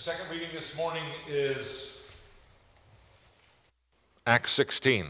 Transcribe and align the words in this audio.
second 0.00 0.30
reading 0.30 0.48
this 0.54 0.78
morning 0.78 1.02
is 1.28 2.08
Acts 4.26 4.50
16. 4.52 5.08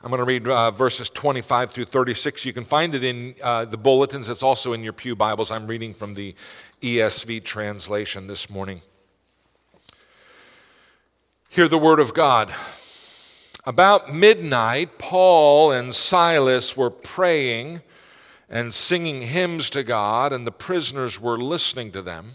I'm 0.00 0.08
going 0.08 0.20
to 0.20 0.24
read 0.24 0.46
uh, 0.46 0.70
verses 0.70 1.10
25 1.10 1.72
through 1.72 1.86
36. 1.86 2.44
You 2.44 2.52
can 2.52 2.62
find 2.62 2.94
it 2.94 3.02
in 3.02 3.34
uh, 3.42 3.64
the 3.64 3.76
bulletins. 3.76 4.28
It's 4.28 4.44
also 4.44 4.72
in 4.72 4.84
your 4.84 4.92
Pew 4.92 5.16
Bibles. 5.16 5.50
I'm 5.50 5.66
reading 5.66 5.94
from 5.94 6.14
the 6.14 6.36
ESV 6.80 7.42
translation 7.42 8.28
this 8.28 8.48
morning. 8.48 8.82
Hear 11.48 11.66
the 11.66 11.76
word 11.76 11.98
of 11.98 12.14
God. 12.14 12.54
About 13.64 14.14
midnight, 14.14 14.96
Paul 14.96 15.72
and 15.72 15.92
Silas 15.92 16.76
were 16.76 16.90
praying 16.90 17.82
and 18.48 18.72
singing 18.72 19.22
hymns 19.22 19.70
to 19.70 19.82
God, 19.82 20.32
and 20.32 20.46
the 20.46 20.52
prisoners 20.52 21.20
were 21.20 21.36
listening 21.36 21.90
to 21.90 22.00
them. 22.00 22.34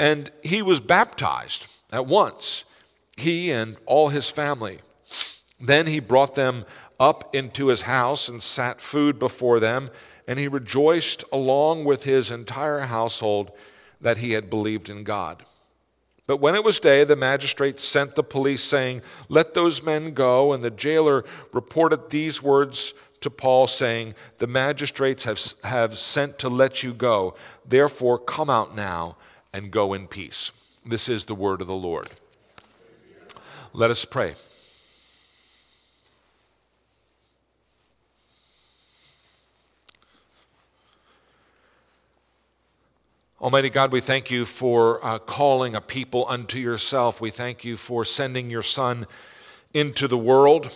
And 0.00 0.30
he 0.42 0.62
was 0.62 0.80
baptized 0.80 1.70
at 1.92 2.06
once, 2.06 2.64
he 3.18 3.52
and 3.52 3.76
all 3.84 4.08
his 4.08 4.30
family. 4.30 4.78
Then 5.60 5.86
he 5.86 6.00
brought 6.00 6.34
them 6.34 6.64
up 6.98 7.36
into 7.36 7.66
his 7.66 7.82
house 7.82 8.26
and 8.26 8.42
sat 8.42 8.80
food 8.80 9.18
before 9.18 9.60
them, 9.60 9.90
and 10.26 10.38
he 10.38 10.48
rejoiced 10.48 11.22
along 11.30 11.84
with 11.84 12.04
his 12.04 12.30
entire 12.30 12.80
household 12.80 13.50
that 14.00 14.16
he 14.16 14.32
had 14.32 14.48
believed 14.48 14.88
in 14.88 15.04
God. 15.04 15.42
But 16.26 16.38
when 16.38 16.54
it 16.54 16.64
was 16.64 16.80
day, 16.80 17.04
the 17.04 17.14
magistrate 17.14 17.78
sent 17.78 18.14
the 18.14 18.22
police, 18.22 18.62
saying, 18.62 19.02
Let 19.28 19.52
those 19.52 19.82
men 19.82 20.14
go. 20.14 20.54
And 20.54 20.64
the 20.64 20.70
jailer 20.70 21.24
reported 21.52 22.08
these 22.08 22.42
words 22.42 22.94
to 23.20 23.28
Paul, 23.28 23.66
saying, 23.66 24.14
The 24.38 24.46
magistrates 24.46 25.24
have, 25.24 25.42
have 25.64 25.98
sent 25.98 26.38
to 26.38 26.48
let 26.48 26.82
you 26.82 26.94
go. 26.94 27.34
Therefore, 27.66 28.18
come 28.18 28.48
out 28.48 28.74
now 28.74 29.16
and 29.52 29.70
go 29.70 29.92
in 29.92 30.06
peace. 30.06 30.50
This 30.84 31.08
is 31.08 31.26
the 31.26 31.34
word 31.34 31.60
of 31.60 31.66
the 31.66 31.74
Lord. 31.74 32.08
Let 33.72 33.90
us 33.90 34.04
pray. 34.04 34.34
Almighty 43.40 43.70
God, 43.70 43.90
we 43.90 44.02
thank 44.02 44.30
you 44.30 44.44
for 44.44 45.02
uh, 45.04 45.18
calling 45.18 45.74
a 45.74 45.80
people 45.80 46.26
unto 46.28 46.58
yourself. 46.58 47.22
We 47.22 47.30
thank 47.30 47.64
you 47.64 47.78
for 47.78 48.04
sending 48.04 48.50
your 48.50 48.62
Son 48.62 49.06
into 49.72 50.06
the 50.06 50.18
world 50.18 50.74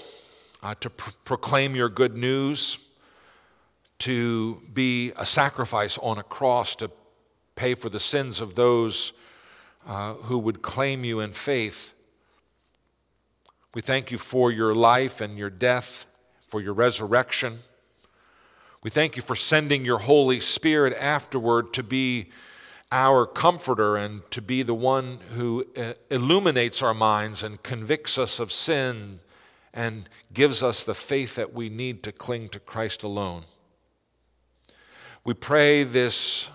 uh, 0.62 0.74
to 0.80 0.88
pr- 0.88 1.10
proclaim 1.24 1.76
your 1.76 1.90
good 1.90 2.16
news, 2.16 2.88
to 3.98 4.62
be 4.72 5.12
a 5.16 5.26
sacrifice 5.26 5.98
on 5.98 6.16
a 6.16 6.22
cross, 6.22 6.74
to 6.76 6.90
pay 7.56 7.74
for 7.74 7.88
the 7.88 8.00
sins 8.00 8.40
of 8.40 8.54
those 8.54 9.12
uh, 9.86 10.14
who 10.14 10.38
would 10.38 10.62
claim 10.62 11.04
you 11.04 11.20
in 11.20 11.30
faith. 11.30 11.94
We 13.74 13.82
thank 13.82 14.10
you 14.10 14.18
for 14.18 14.50
your 14.50 14.74
life 14.74 15.20
and 15.20 15.36
your 15.36 15.50
death, 15.50 16.06
for 16.46 16.60
your 16.60 16.74
resurrection. 16.74 17.58
We 18.82 18.90
thank 18.90 19.16
you 19.16 19.22
for 19.22 19.34
sending 19.34 19.84
your 19.84 19.98
Holy 19.98 20.40
Spirit 20.40 20.96
afterward 20.98 21.72
to 21.74 21.82
be 21.82 22.30
our 22.92 23.26
comforter 23.26 23.96
and 23.96 24.28
to 24.30 24.40
be 24.40 24.62
the 24.62 24.74
one 24.74 25.18
who 25.34 25.66
uh, 25.76 25.94
illuminates 26.10 26.82
our 26.82 26.94
minds 26.94 27.42
and 27.42 27.62
convicts 27.62 28.18
us 28.18 28.38
of 28.38 28.52
sin 28.52 29.18
and 29.72 30.08
gives 30.32 30.62
us 30.62 30.84
the 30.84 30.94
faith 30.94 31.34
that 31.34 31.52
we 31.52 31.68
need 31.68 32.02
to 32.04 32.12
cling 32.12 32.48
to 32.48 32.60
Christ 32.60 33.02
alone. 33.02 33.42
We 35.24 35.34
pray 35.34 35.82
this 35.82 36.48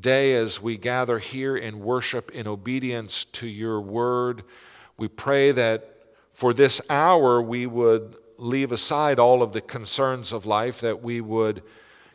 day 0.00 0.34
as 0.34 0.60
we 0.60 0.76
gather 0.76 1.18
here 1.18 1.56
in 1.56 1.80
worship 1.80 2.30
in 2.30 2.46
obedience 2.46 3.24
to 3.26 3.46
your 3.46 3.80
word. 3.80 4.42
We 4.96 5.08
pray 5.08 5.52
that 5.52 5.96
for 6.32 6.54
this 6.54 6.80
hour 6.88 7.40
we 7.40 7.66
would 7.66 8.16
leave 8.38 8.72
aside 8.72 9.18
all 9.18 9.42
of 9.42 9.52
the 9.52 9.60
concerns 9.60 10.32
of 10.32 10.46
life, 10.46 10.80
that 10.80 11.02
we 11.02 11.20
would 11.20 11.62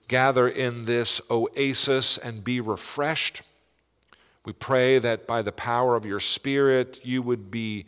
gather 0.07 0.47
in 0.47 0.85
this 0.85 1.21
oasis 1.29 2.17
and 2.17 2.43
be 2.43 2.59
refreshed. 2.59 3.41
We 4.43 4.53
pray 4.53 4.99
that 4.99 5.27
by 5.27 5.41
the 5.41 5.51
power 5.51 5.95
of 5.95 6.05
your 6.05 6.19
Spirit, 6.19 6.99
you 7.03 7.21
would 7.21 7.51
be 7.51 7.85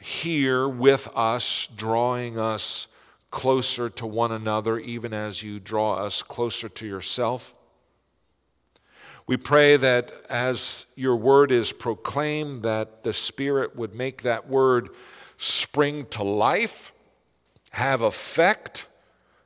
here 0.00 0.68
with 0.68 1.08
us, 1.14 1.66
drawing 1.74 2.38
us 2.38 2.88
closer 3.30 3.88
to 3.90 4.06
one 4.06 4.32
another, 4.32 4.78
even 4.78 5.12
as 5.12 5.42
you 5.42 5.58
draw 5.58 5.94
us 5.94 6.22
closer 6.22 6.68
to 6.68 6.86
yourself. 6.86 7.54
We 9.26 9.36
pray 9.38 9.76
that 9.78 10.12
as 10.28 10.84
your 10.96 11.16
word 11.16 11.50
is 11.50 11.72
proclaimed, 11.72 12.62
that 12.62 13.04
the 13.04 13.12
Spirit 13.14 13.74
would 13.74 13.94
make 13.94 14.22
that 14.22 14.48
word 14.48 14.90
spring 15.38 16.06
to 16.10 16.22
life, 16.22 16.92
have 17.70 18.02
effect, 18.02 18.86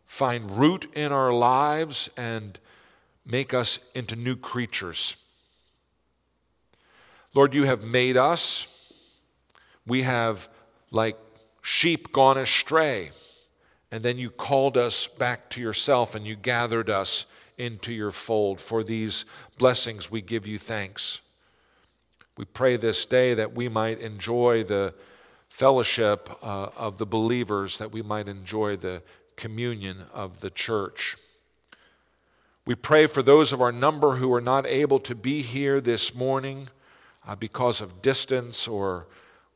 find 0.04 0.58
root 0.58 0.90
in 0.94 1.12
our 1.12 1.32
lives, 1.32 2.10
and 2.16 2.58
make 3.24 3.54
us 3.54 3.78
into 3.94 4.16
new 4.16 4.34
creatures. 4.34 5.24
Lord, 7.34 7.54
you 7.54 7.64
have 7.64 7.84
made 7.86 8.16
us. 8.16 9.20
We 9.86 10.02
have, 10.02 10.48
like 10.90 11.16
sheep, 11.62 12.12
gone 12.12 12.36
astray. 12.36 13.10
And 13.92 14.02
then 14.02 14.18
you 14.18 14.30
called 14.30 14.76
us 14.76 15.06
back 15.06 15.48
to 15.50 15.60
yourself 15.60 16.16
and 16.16 16.26
you 16.26 16.34
gathered 16.34 16.90
us 16.90 17.26
into 17.58 17.92
your 17.92 18.10
fold. 18.10 18.60
For 18.60 18.82
these 18.82 19.24
blessings, 19.58 20.10
we 20.10 20.22
give 20.22 20.46
you 20.46 20.58
thanks. 20.58 21.20
We 22.36 22.44
pray 22.44 22.76
this 22.76 23.04
day 23.04 23.34
that 23.34 23.54
we 23.54 23.68
might 23.68 23.98
enjoy 23.98 24.64
the 24.64 24.94
fellowship 25.48 26.30
uh, 26.42 26.68
of 26.76 26.98
the 26.98 27.06
believers, 27.06 27.78
that 27.78 27.90
we 27.90 28.00
might 28.00 28.28
enjoy 28.28 28.76
the 28.76 29.02
communion 29.34 30.04
of 30.14 30.40
the 30.40 30.50
church. 30.50 31.16
We 32.64 32.74
pray 32.74 33.06
for 33.06 33.22
those 33.22 33.52
of 33.52 33.60
our 33.60 33.72
number 33.72 34.16
who 34.16 34.32
are 34.34 34.40
not 34.40 34.66
able 34.66 35.00
to 35.00 35.14
be 35.14 35.42
here 35.42 35.80
this 35.80 36.14
morning 36.14 36.68
uh, 37.26 37.34
because 37.34 37.80
of 37.80 38.02
distance 38.02 38.68
or 38.68 39.06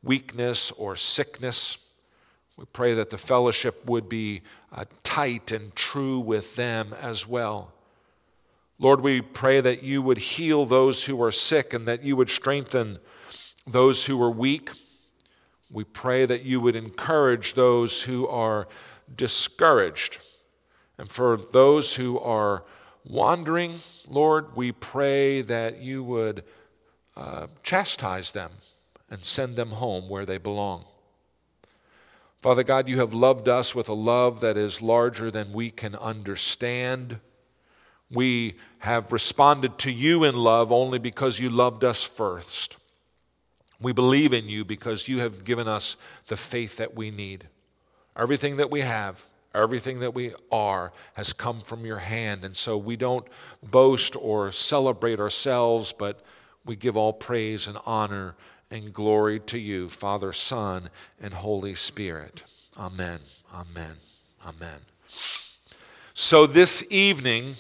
weakness 0.03 0.71
or 0.73 0.97
sickness. 0.97 1.95
We 2.59 2.65
pray 2.73 2.95
that 2.95 3.11
the 3.11 3.19
fellowship 3.19 3.87
would 3.87 4.09
be 4.09 4.43
uh, 4.75 4.87
tight 5.03 5.53
and 5.53 5.75
true 5.77 6.19
with 6.19 6.57
them 6.57 6.95
as 7.01 7.29
well. 7.29 7.73
Lord, 8.83 9.01
we 9.01 9.21
pray 9.21 9.61
that 9.61 9.85
you 9.85 10.03
would 10.03 10.19
heal 10.19 10.67
those 10.67 11.05
who 11.05 11.23
are 11.23 11.31
sick 11.31 11.73
and 11.73 11.87
that 11.87 12.03
you 12.03 12.17
would 12.17 12.29
strengthen 12.29 12.99
those 13.65 14.07
who 14.07 14.21
are 14.21 14.29
weak. 14.29 14.71
We 15.71 15.85
pray 15.85 16.27
that 16.27 16.43
you 16.43 16.61
would 16.61 16.75
encourage 16.75 17.55
those 17.55 18.03
who 18.03 18.27
are 18.27 18.67
discouraged. 19.15 20.19
And 20.99 21.09
for 21.09 21.37
those 21.37 21.95
who 21.95 22.19
are 22.19 22.65
wandering, 23.05 23.75
Lord, 24.09 24.57
we 24.57 24.73
pray 24.73 25.43
that 25.43 25.79
you 25.79 26.03
would 26.03 26.43
uh, 27.17 27.47
chastise 27.63 28.33
them 28.33 28.51
and 29.09 29.21
send 29.21 29.55
them 29.55 29.71
home 29.71 30.09
where 30.09 30.27
they 30.27 30.39
belong. 30.39 30.87
Father 32.41 32.65
God, 32.65 32.89
you 32.89 32.99
have 32.99 33.15
loved 33.15 33.49
us 33.49 33.77
with 33.77 33.89
a 33.89 33.95
love 33.95 34.41
that 34.41 34.57
is 34.57 34.83
larger 34.83 35.31
than 35.31 35.53
we 35.53 35.71
can 35.71 35.95
understand. 35.95 37.21
We 38.13 38.55
have 38.81 39.13
responded 39.13 39.79
to 39.79 39.91
you 39.91 40.25
in 40.25 40.37
love 40.37 40.71
only 40.71 40.99
because 40.99 41.39
you 41.39 41.49
loved 41.49 41.83
us 41.83 42.05
first. 42.05 42.77
We 43.81 43.93
believe 43.93 44.33
in 44.33 44.49
you 44.49 44.65
because 44.65 45.09
you 45.09 45.21
have 45.21 45.45
given 45.45 45.67
us 45.67 45.97
the 46.29 46.37
faith 46.37 46.77
that 46.77 46.95
we 46.95 47.11
need. 47.11 47.49
Everything 48.17 48.57
that 48.59 48.71
we 48.71 48.81
have, 48.81 49.25
everything 49.55 50.01
that 50.01 50.15
we 50.15 50.33
are, 50.51 50.93
has 51.15 51.33
come 51.33 51.59
from 51.59 51.85
your 51.85 51.99
hand. 51.99 52.45
And 52.45 52.57
so 52.57 52.77
we 52.77 52.97
don't 52.97 53.27
boast 53.63 54.15
or 54.17 54.53
celebrate 54.53 55.19
ourselves, 55.19 55.93
but 55.97 56.21
we 56.65 56.77
give 56.77 56.97
all 56.97 57.13
praise 57.13 57.67
and 57.67 57.79
honor 57.87 58.35
and 58.71 58.93
glory 58.93 59.41
to 59.41 59.59
you, 59.59 59.89
Father, 59.89 60.33
Son, 60.33 60.89
and 61.21 61.35
Holy 61.35 61.75
Spirit. 61.75 62.43
Amen. 62.79 63.19
Amen. 63.53 63.97
Amen. 64.47 64.81
So 66.15 66.47
this 66.47 66.85
evening, 66.91 67.55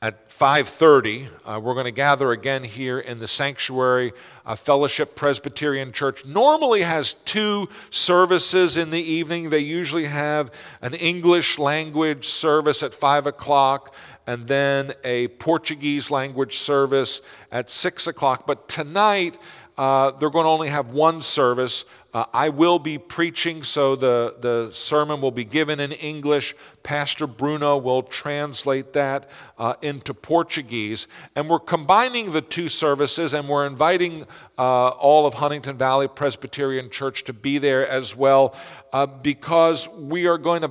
at 0.00 0.28
5.30 0.28 1.28
uh, 1.44 1.58
we're 1.58 1.74
going 1.74 1.84
to 1.84 1.90
gather 1.90 2.30
again 2.30 2.62
here 2.62 3.00
in 3.00 3.18
the 3.18 3.26
sanctuary. 3.26 4.12
Uh, 4.46 4.54
fellowship 4.54 5.16
presbyterian 5.16 5.90
church 5.90 6.24
normally 6.24 6.82
has 6.82 7.14
two 7.14 7.68
services 7.90 8.76
in 8.76 8.90
the 8.90 9.00
evening. 9.00 9.50
They 9.50 9.58
usually 9.58 10.04
have 10.04 10.52
an 10.82 10.94
english 10.94 11.58
language 11.58 12.28
service 12.28 12.84
at 12.84 12.94
5 12.94 13.26
o'clock 13.26 13.92
and 14.24 14.46
then 14.46 14.92
a 15.02 15.28
portuguese 15.28 16.10
language 16.12 16.58
service 16.58 17.20
at 17.50 17.68
6 17.68 18.06
o'clock. 18.06 18.46
But 18.46 18.68
tonight 18.68 19.36
uh, 19.78 20.10
they're 20.12 20.30
going 20.30 20.44
to 20.44 20.50
only 20.50 20.68
have 20.68 20.88
one 20.88 21.22
service 21.22 21.84
uh, 22.14 22.24
I 22.32 22.48
will 22.48 22.78
be 22.78 22.96
preaching, 22.96 23.62
so 23.62 23.94
the, 23.94 24.34
the 24.40 24.70
sermon 24.72 25.20
will 25.20 25.30
be 25.30 25.44
given 25.44 25.78
in 25.78 25.92
English. 25.92 26.56
Pastor 26.82 27.26
Bruno 27.26 27.76
will 27.76 28.02
translate 28.02 28.94
that 28.94 29.30
uh, 29.58 29.74
into 29.82 30.14
Portuguese. 30.14 31.06
And 31.36 31.50
we're 31.50 31.58
combining 31.58 32.32
the 32.32 32.40
two 32.40 32.70
services, 32.70 33.34
and 33.34 33.46
we're 33.46 33.66
inviting 33.66 34.26
uh, 34.56 34.88
all 34.88 35.26
of 35.26 35.34
Huntingdon 35.34 35.76
Valley 35.76 36.08
Presbyterian 36.08 36.88
Church 36.88 37.24
to 37.24 37.34
be 37.34 37.58
there 37.58 37.86
as 37.86 38.16
well, 38.16 38.56
uh, 38.94 39.04
because 39.04 39.86
we 39.90 40.26
are 40.26 40.38
going 40.38 40.62
to 40.62 40.70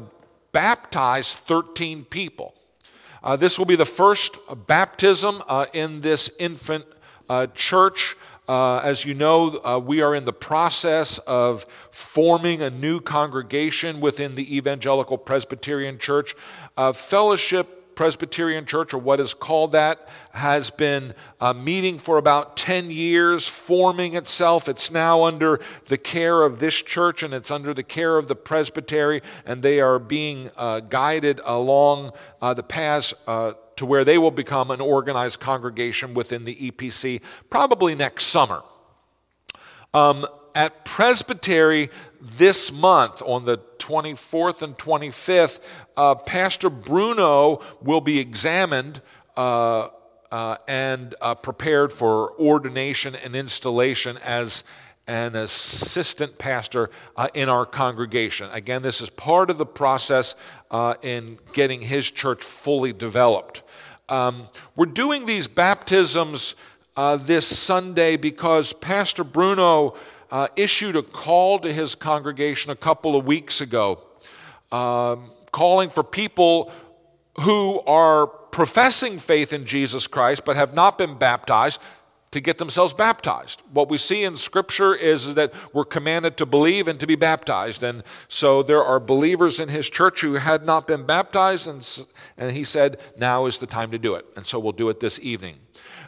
baptize 0.52 1.36
13 1.36 2.06
people. 2.06 2.56
This 3.38 3.60
will 3.60 3.66
be 3.66 3.76
the 3.76 3.86
first 3.86 4.38
baptism 4.68 5.44
in 5.74 6.00
this 6.00 6.32
infant 6.40 6.86
church. 7.56 8.16
Uh, 8.48 8.78
as 8.78 9.04
you 9.04 9.14
know, 9.14 9.60
uh, 9.66 9.78
we 9.78 10.02
are 10.02 10.16
in 10.16 10.24
the 10.24 10.34
process 10.34 11.18
of 11.20 11.64
forming 11.92 12.62
a 12.62 12.70
new 12.70 13.02
congregation 13.02 14.00
within 14.00 14.36
the 14.36 14.56
Evangelical 14.56 15.18
Presbyterian 15.18 15.98
Church. 15.98 16.34
Uh, 16.78 16.94
Fellowship 16.94 17.96
Presbyterian 17.98 18.66
Church, 18.66 18.94
or 18.94 19.00
what 19.00 19.20
is 19.20 19.34
called 19.34 19.74
that, 19.74 20.08
has 20.32 20.70
been 20.70 21.14
uh, 21.42 21.52
meeting 21.54 21.98
for 21.98 22.18
about 22.18 22.56
10 22.56 22.90
years, 22.90 23.48
forming 23.48 24.16
itself. 24.16 24.70
It's 24.70 24.92
now 24.92 25.24
under 25.24 25.60
the 25.88 25.98
care 25.98 26.44
of 26.44 26.60
this 26.60 26.82
church 26.82 27.24
and 27.24 27.34
it's 27.34 27.52
under 27.52 27.74
the 27.74 27.84
care 27.84 28.18
of 28.18 28.30
the 28.30 28.36
presbytery, 28.36 29.22
and 29.46 29.62
they 29.62 29.82
are 29.82 30.00
being 30.00 30.52
uh, 30.56 30.80
guided 30.82 31.42
along 31.44 32.12
uh, 32.42 32.54
the 32.54 32.64
paths 32.64 33.14
to 33.78 33.86
where 33.86 34.04
they 34.04 34.18
will 34.18 34.32
become 34.32 34.70
an 34.70 34.82
organized 34.82 35.40
congregation 35.40 36.14
within 36.14 36.44
the 36.44 36.56
EPC 36.56 37.22
probably 37.50 37.96
next 37.96 38.26
summer. 38.26 38.64
Um, 39.94 40.28
at 40.54 40.86
Presbytery 40.86 41.90
this 42.20 42.72
month, 42.72 43.22
on 43.22 43.46
the 43.46 43.60
24th 43.78 44.64
and 44.64 44.78
25th, 44.78 45.62
uh, 45.96 46.16
Pastor 46.16 46.70
Bruno 46.70 47.62
will 47.82 48.02
be 48.02 48.20
examined 48.20 49.02
uh, 49.38 49.90
uh, 50.32 50.58
and 50.68 51.16
uh, 51.22 51.36
prepared 51.36 51.94
for 51.94 52.34
ordination 52.40 53.16
and 53.16 53.36
installation 53.36 54.18
as 54.18 54.64
an 55.08 55.36
assistant 55.36 56.38
pastor 56.38 56.90
uh, 57.16 57.30
in 57.34 57.50
our 57.50 57.66
congregation. 57.66 58.50
Again, 58.52 58.82
this 58.82 59.02
is 59.02 59.10
part 59.10 59.50
of 59.50 59.58
the 59.58 59.66
process 59.66 60.36
uh, 60.70 60.96
in 61.02 61.40
getting 61.54 61.82
his 61.82 62.12
church 62.12 62.44
fully 62.44 62.92
developed. 62.92 63.64
Um, 64.10 64.44
we're 64.76 64.86
doing 64.86 65.26
these 65.26 65.48
baptisms 65.48 66.56
uh, 66.96 67.18
this 67.18 67.46
Sunday 67.46 68.18
because 68.18 68.74
Pastor 68.74 69.24
Bruno 69.24 69.96
uh, 70.32 70.48
issued 70.56 70.96
a 70.96 71.04
call 71.04 71.60
to 71.60 71.72
his 71.72 71.96
congregation 71.96 72.72
a 72.72 72.76
couple 72.76 73.16
of 73.16 73.26
weeks 73.26 73.62
ago, 73.62 74.02
um, 74.72 75.30
calling 75.52 75.90
for 75.90 76.04
people 76.04 76.72
who 77.42 77.80
are 77.82 78.28
professing 78.28 79.20
faith 79.20 79.54
in 79.54 79.64
Jesus 79.66 80.08
Christ 80.08 80.44
but 80.44 80.56
have 80.56 80.74
not 80.74 80.98
been 80.98 81.16
baptized 81.16 81.80
to 82.32 82.42
get 82.42 82.58
themselves 82.58 82.94
baptized. 82.94 83.62
What 83.72 83.90
we 83.90 83.98
see 83.98 84.24
in 84.24 84.36
Scripture 84.36 84.94
is, 84.94 85.36
that 85.36 85.54
we're 85.74 85.86
commanded 85.86 86.36
to 86.38 86.46
believe 86.46 86.88
and 86.88 87.00
to 87.00 87.08
be 87.08 87.16
baptized. 87.16 87.84
And 87.84 88.04
so 88.28 88.64
there 88.64 88.84
are 88.84 89.00
believers 89.00 89.60
in 89.60 89.70
his 89.70 89.90
church 89.90 90.22
who 90.22 90.34
had 90.34 90.66
not 90.66 90.88
been 90.88 91.06
baptized, 91.06 91.68
and, 91.68 92.06
and 92.38 92.52
he 92.52 92.64
said, 92.64 93.00
now 93.18 93.46
is 93.46 93.60
the 93.60 93.68
time 93.68 93.92
to 93.92 93.98
do 93.98 94.16
it. 94.16 94.26
And 94.36 94.46
so 94.46 94.60
we'll 94.60 94.74
do 94.74 94.90
it 94.90 95.00
this 95.00 95.20
evening. 95.20 95.56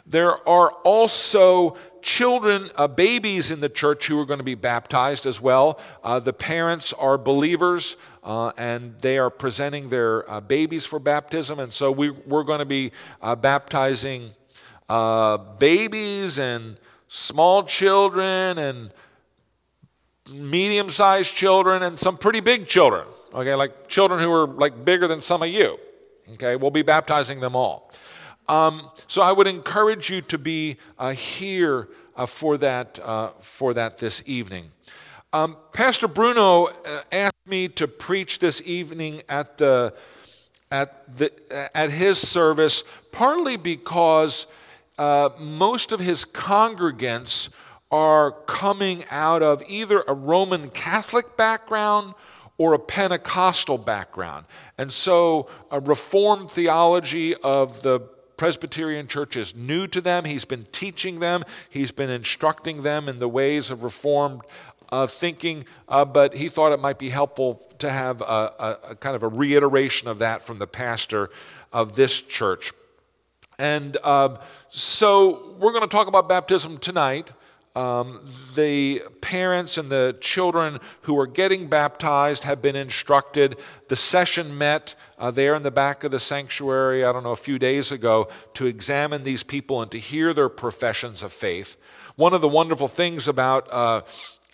There 0.06 0.46
are 0.48 0.72
also 0.84 1.76
children, 2.02 2.70
uh, 2.76 2.88
babies 2.88 3.50
in 3.50 3.60
the 3.60 3.68
church 3.68 4.08
who 4.08 4.18
are 4.20 4.26
going 4.26 4.38
to 4.38 4.44
be 4.44 4.54
baptized 4.54 5.26
as 5.26 5.40
well. 5.40 5.78
Uh, 6.02 6.18
the 6.18 6.32
parents 6.32 6.92
are 6.94 7.16
believers. 7.16 7.96
Uh, 8.22 8.52
and 8.58 8.96
they 9.00 9.16
are 9.16 9.30
presenting 9.30 9.88
their 9.88 10.30
uh, 10.30 10.42
babies 10.42 10.84
for 10.84 10.98
baptism. 10.98 11.58
And 11.58 11.72
so 11.72 11.90
we, 11.90 12.10
we're 12.10 12.42
going 12.42 12.58
to 12.58 12.66
be 12.66 12.92
uh, 13.22 13.34
baptizing 13.34 14.32
uh, 14.90 15.38
babies 15.38 16.36
and 16.38 16.76
small 17.06 17.62
children 17.62 18.58
and 18.58 18.90
medium 20.34 20.90
sized 20.90 21.32
children 21.32 21.84
and 21.84 21.96
some 21.96 22.16
pretty 22.16 22.40
big 22.40 22.66
children. 22.66 23.06
Okay, 23.32 23.54
like 23.54 23.86
children 23.86 24.20
who 24.20 24.32
are 24.32 24.48
like 24.48 24.84
bigger 24.84 25.06
than 25.06 25.20
some 25.20 25.42
of 25.44 25.48
you. 25.48 25.78
Okay, 26.32 26.56
we'll 26.56 26.72
be 26.72 26.82
baptizing 26.82 27.38
them 27.38 27.54
all. 27.54 27.92
Um, 28.48 28.88
so 29.06 29.22
I 29.22 29.30
would 29.30 29.46
encourage 29.46 30.10
you 30.10 30.22
to 30.22 30.38
be 30.38 30.76
uh, 30.98 31.10
here 31.12 31.88
uh, 32.16 32.26
for 32.26 32.58
that 32.58 32.98
uh, 33.00 33.28
for 33.40 33.72
that 33.74 33.98
this 33.98 34.24
evening. 34.26 34.72
Um, 35.32 35.56
Pastor 35.72 36.08
Bruno 36.08 36.66
uh, 36.66 37.02
asked 37.12 37.46
me 37.46 37.68
to 37.68 37.86
preach 37.86 38.40
this 38.40 38.60
evening 38.66 39.22
at 39.28 39.56
the 39.58 39.94
at 40.72 41.16
the 41.16 41.30
at 41.76 41.92
his 41.92 42.18
service, 42.18 42.82
partly 43.12 43.56
because 43.56 44.46
uh, 45.00 45.30
most 45.38 45.92
of 45.92 46.00
his 46.00 46.26
congregants 46.26 47.48
are 47.90 48.32
coming 48.32 49.02
out 49.10 49.42
of 49.42 49.62
either 49.66 50.04
a 50.06 50.12
Roman 50.12 50.68
Catholic 50.68 51.38
background 51.38 52.12
or 52.58 52.74
a 52.74 52.78
Pentecostal 52.78 53.78
background. 53.78 54.44
And 54.76 54.92
so 54.92 55.48
a 55.70 55.80
Reformed 55.80 56.50
theology 56.50 57.34
of 57.36 57.80
the 57.80 58.00
Presbyterian 58.36 59.08
Church 59.08 59.36
is 59.36 59.56
new 59.56 59.86
to 59.86 60.02
them. 60.02 60.26
He's 60.26 60.44
been 60.44 60.66
teaching 60.70 61.18
them, 61.18 61.44
he's 61.70 61.92
been 61.92 62.10
instructing 62.10 62.82
them 62.82 63.08
in 63.08 63.20
the 63.20 63.28
ways 63.28 63.70
of 63.70 63.82
Reformed 63.82 64.42
uh, 64.92 65.06
thinking, 65.06 65.64
uh, 65.88 66.04
but 66.04 66.34
he 66.34 66.50
thought 66.50 66.72
it 66.72 66.80
might 66.80 66.98
be 66.98 67.08
helpful 67.08 67.62
to 67.78 67.88
have 67.88 68.20
a, 68.20 68.24
a, 68.24 68.78
a 68.90 68.94
kind 68.96 69.16
of 69.16 69.22
a 69.22 69.28
reiteration 69.28 70.08
of 70.08 70.18
that 70.18 70.42
from 70.42 70.58
the 70.58 70.66
pastor 70.66 71.30
of 71.72 71.96
this 71.96 72.20
church. 72.20 72.72
And 73.60 73.98
um, 73.98 74.38
so 74.70 75.54
we're 75.58 75.72
going 75.72 75.82
to 75.82 75.86
talk 75.86 76.06
about 76.06 76.30
baptism 76.30 76.78
tonight. 76.78 77.30
Um, 77.76 78.26
the 78.54 79.02
parents 79.20 79.76
and 79.76 79.90
the 79.90 80.16
children 80.18 80.78
who 81.02 81.18
are 81.20 81.26
getting 81.26 81.68
baptized 81.68 82.44
have 82.44 82.62
been 82.62 82.74
instructed. 82.74 83.58
The 83.88 83.96
session 83.96 84.56
met 84.56 84.94
uh, 85.18 85.30
there 85.30 85.54
in 85.54 85.62
the 85.62 85.70
back 85.70 86.04
of 86.04 86.10
the 86.10 86.18
sanctuary, 86.18 87.04
I 87.04 87.12
don't 87.12 87.22
know, 87.22 87.32
a 87.32 87.36
few 87.36 87.58
days 87.58 87.92
ago, 87.92 88.28
to 88.54 88.64
examine 88.64 89.24
these 89.24 89.42
people 89.42 89.82
and 89.82 89.90
to 89.90 89.98
hear 89.98 90.32
their 90.32 90.48
professions 90.48 91.22
of 91.22 91.30
faith. 91.30 91.76
One 92.16 92.32
of 92.32 92.40
the 92.40 92.48
wonderful 92.48 92.88
things 92.88 93.28
about 93.28 93.70
uh, 93.70 94.00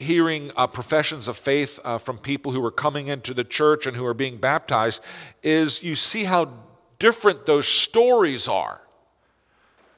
hearing 0.00 0.50
uh, 0.56 0.66
professions 0.66 1.28
of 1.28 1.36
faith 1.36 1.78
uh, 1.84 1.98
from 1.98 2.18
people 2.18 2.50
who 2.50 2.64
are 2.64 2.72
coming 2.72 3.06
into 3.06 3.32
the 3.32 3.44
church 3.44 3.86
and 3.86 3.96
who 3.96 4.04
are 4.04 4.14
being 4.14 4.38
baptized 4.38 5.00
is 5.44 5.80
you 5.84 5.94
see 5.94 6.24
how 6.24 6.52
different 6.98 7.46
those 7.46 7.68
stories 7.68 8.48
are. 8.48 8.80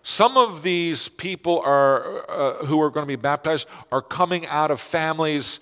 Some 0.08 0.38
of 0.38 0.62
these 0.62 1.10
people 1.10 1.60
are, 1.60 2.30
uh, 2.30 2.64
who 2.64 2.80
are 2.80 2.88
going 2.88 3.04
to 3.04 3.06
be 3.06 3.14
baptized 3.14 3.68
are 3.92 4.00
coming 4.00 4.46
out 4.46 4.70
of 4.70 4.80
families 4.80 5.60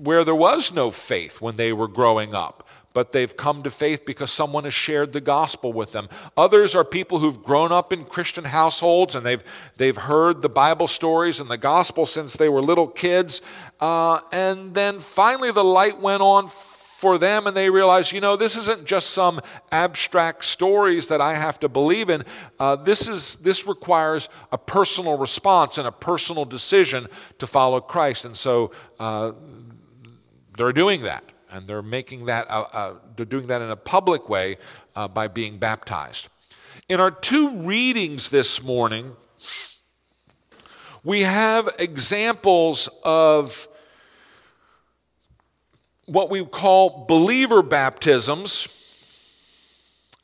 where 0.00 0.22
there 0.22 0.32
was 0.32 0.72
no 0.72 0.92
faith 0.92 1.40
when 1.40 1.56
they 1.56 1.72
were 1.72 1.88
growing 1.88 2.36
up, 2.36 2.68
but 2.94 3.10
they've 3.10 3.36
come 3.36 3.64
to 3.64 3.68
faith 3.68 4.06
because 4.06 4.30
someone 4.30 4.62
has 4.62 4.74
shared 4.74 5.12
the 5.12 5.20
gospel 5.20 5.72
with 5.72 5.90
them. 5.90 6.08
Others 6.36 6.76
are 6.76 6.84
people 6.84 7.18
who've 7.18 7.42
grown 7.42 7.72
up 7.72 7.92
in 7.92 8.04
Christian 8.04 8.44
households 8.44 9.16
and 9.16 9.26
they've, 9.26 9.42
they've 9.76 9.96
heard 9.96 10.40
the 10.40 10.48
Bible 10.48 10.86
stories 10.86 11.40
and 11.40 11.50
the 11.50 11.58
gospel 11.58 12.06
since 12.06 12.34
they 12.34 12.48
were 12.48 12.62
little 12.62 12.86
kids. 12.86 13.42
Uh, 13.80 14.20
and 14.30 14.72
then 14.74 15.00
finally 15.00 15.50
the 15.50 15.64
light 15.64 16.00
went 16.00 16.22
on 16.22 16.46
for 17.02 17.18
them 17.18 17.48
and 17.48 17.56
they 17.56 17.68
realize, 17.68 18.12
you 18.12 18.20
know, 18.20 18.36
this 18.36 18.56
isn't 18.56 18.84
just 18.84 19.10
some 19.10 19.40
abstract 19.72 20.44
stories 20.44 21.08
that 21.08 21.20
I 21.20 21.34
have 21.34 21.58
to 21.58 21.68
believe 21.68 22.08
in. 22.08 22.22
Uh, 22.60 22.76
this, 22.76 23.08
is, 23.08 23.34
this 23.42 23.66
requires 23.66 24.28
a 24.52 24.56
personal 24.56 25.18
response 25.18 25.78
and 25.78 25.88
a 25.88 25.90
personal 25.90 26.44
decision 26.44 27.08
to 27.38 27.46
follow 27.48 27.80
Christ. 27.80 28.24
And 28.24 28.36
so 28.36 28.70
uh, 29.00 29.32
they're 30.56 30.72
doing 30.72 31.02
that. 31.02 31.24
And 31.50 31.66
they're 31.66 31.82
making 31.82 32.26
that, 32.26 32.48
uh, 32.48 32.66
uh 32.72 32.94
they're 33.16 33.26
doing 33.26 33.48
that 33.48 33.60
in 33.60 33.70
a 33.70 33.76
public 33.76 34.28
way 34.28 34.58
uh, 34.94 35.08
by 35.08 35.26
being 35.26 35.58
baptized. 35.58 36.28
In 36.88 37.00
our 37.00 37.10
two 37.10 37.50
readings 37.62 38.30
this 38.30 38.62
morning, 38.62 39.16
we 41.02 41.22
have 41.22 41.68
examples 41.80 42.88
of 43.02 43.66
what 46.06 46.30
we 46.30 46.44
call 46.44 47.04
believer 47.06 47.62
baptisms 47.62 48.68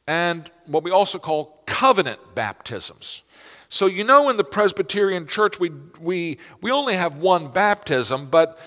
and 0.06 0.50
what 0.66 0.82
we 0.82 0.90
also 0.90 1.18
call 1.18 1.62
covenant 1.66 2.18
baptisms. 2.34 3.22
So, 3.68 3.86
you 3.86 4.02
know, 4.02 4.30
in 4.30 4.38
the 4.38 4.44
Presbyterian 4.44 5.26
Church, 5.26 5.60
we, 5.60 5.70
we, 6.00 6.38
we 6.62 6.70
only 6.70 6.94
have 6.94 7.16
one 7.16 7.48
baptism, 7.48 8.26
but 8.26 8.58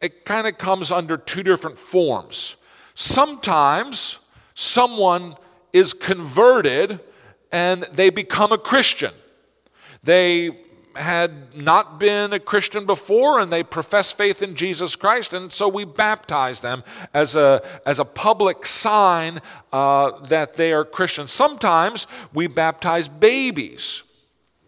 it 0.00 0.24
kind 0.24 0.46
of 0.46 0.58
comes 0.58 0.90
under 0.90 1.16
two 1.16 1.42
different 1.42 1.78
forms. 1.78 2.56
Sometimes 2.94 4.18
someone 4.54 5.34
is 5.72 5.94
converted 5.94 7.00
and 7.50 7.84
they 7.84 8.10
become 8.10 8.52
a 8.52 8.58
Christian. 8.58 9.12
They 10.02 10.58
had 10.96 11.54
not 11.56 11.98
been 11.98 12.32
a 12.32 12.38
Christian 12.38 12.86
before 12.86 13.40
and 13.40 13.52
they 13.52 13.62
profess 13.62 14.12
faith 14.12 14.42
in 14.42 14.54
Jesus 14.54 14.96
Christ, 14.96 15.32
and 15.32 15.52
so 15.52 15.68
we 15.68 15.84
baptize 15.84 16.60
them 16.60 16.82
as 17.14 17.36
a, 17.36 17.62
as 17.86 17.98
a 17.98 18.04
public 18.04 18.66
sign 18.66 19.40
uh, 19.72 20.18
that 20.26 20.54
they 20.54 20.72
are 20.72 20.84
Christians. 20.84 21.32
Sometimes 21.32 22.06
we 22.34 22.46
baptize 22.46 23.08
babies, 23.08 24.02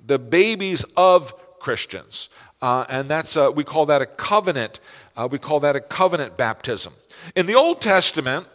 the 0.05 0.19
babies 0.19 0.85
of 0.97 1.35
Christians, 1.59 2.29
uh, 2.61 2.85
and 2.89 3.09
that's 3.09 3.37
a, 3.37 3.51
we 3.51 3.65
call 3.65 3.87
that 3.87 4.03
a 4.03 4.07
covenant. 4.07 4.81
Uh, 5.17 5.29
we 5.31 5.39
call 5.39 5.61
that 5.61 5.77
a 5.77 5.81
covenant 5.81 6.37
baptism. 6.37 6.93
In 7.35 7.47
the 7.47 7.55
Old 7.55 7.81
Testament, 7.81 8.47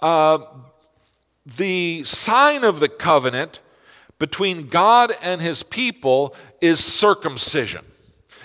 uh, 0.00 0.38
the 1.44 2.02
sign 2.04 2.64
of 2.64 2.80
the 2.80 2.88
covenant 2.88 3.60
between 4.18 4.68
God 4.68 5.12
and 5.22 5.40
his 5.40 5.62
people 5.62 6.34
is 6.60 6.82
circumcision. 6.82 7.84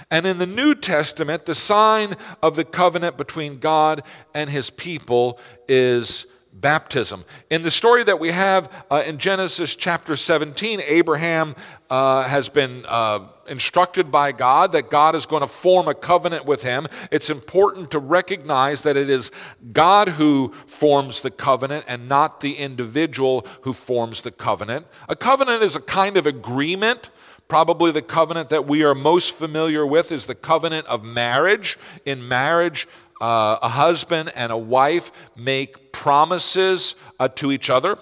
And 0.10 0.26
in 0.26 0.40
the 0.40 0.46
New 0.46 0.76
Testament, 0.76 1.46
the 1.46 1.56
sign 1.56 2.16
of 2.44 2.56
the 2.56 2.66
covenant 2.66 3.18
between 3.18 3.60
God 3.60 4.04
and 4.34 4.50
his 4.50 4.70
people 4.70 5.40
is 5.70 6.26
baptism. 6.52 7.24
In 7.50 7.62
the 7.62 7.72
story 7.72 8.04
that 8.04 8.20
we 8.20 8.32
have 8.32 8.86
uh, 8.92 9.04
in 9.06 9.18
Genesis 9.18 9.74
chapter 9.74 10.16
17, 10.18 10.82
Abraham 10.86 11.56
uh, 11.90 12.24
has 12.24 12.50
been 12.50 12.86
uh, 12.88 13.28
instructed 13.48 14.12
by 14.12 14.32
God 14.32 14.72
that 14.72 14.90
God 14.90 15.16
is 15.16 15.26
going 15.26 15.42
to 15.42 15.48
form 15.48 15.88
a 15.88 15.94
covenant 15.94 16.46
with 16.46 16.64
him. 16.64 16.88
It's 17.12 17.30
important 17.30 17.92
to 17.92 18.00
recognize 18.00 18.84
that 18.84 18.98
it 18.98 19.10
is 19.10 19.32
God 19.72 20.10
who 20.10 20.54
forms 20.68 21.22
the 21.22 21.32
covenant 21.32 21.86
and 21.88 22.08
not 22.08 22.42
the 22.42 22.56
individual 22.56 23.46
who 23.62 23.74
forms 23.74 24.22
the 24.22 24.32
covenant. 24.32 24.88
A 25.10 25.16
covenant 25.16 25.64
is 25.64 25.76
a 25.76 25.82
kind 25.82 26.18
of 26.18 26.26
agreement. 26.26 27.10
Probably 27.48 27.92
the 27.92 28.02
covenant 28.02 28.50
that 28.50 28.66
we 28.66 28.84
are 28.84 28.96
most 28.96 29.36
familiar 29.36 29.86
with 29.86 30.12
is 30.12 30.26
the 30.26 30.36
covenant 30.36 30.88
of 30.88 31.04
marriage. 31.04 31.78
In 32.06 32.28
marriage, 32.28 32.88
uh, 33.20 33.60
a 33.62 33.70
husband 33.70 34.32
and 34.36 34.52
a 34.52 34.58
wife 34.58 35.12
make 35.36 35.92
promises 35.92 36.96
uh, 37.20 37.28
to 37.28 37.52
each 37.52 37.70
other. 37.70 37.98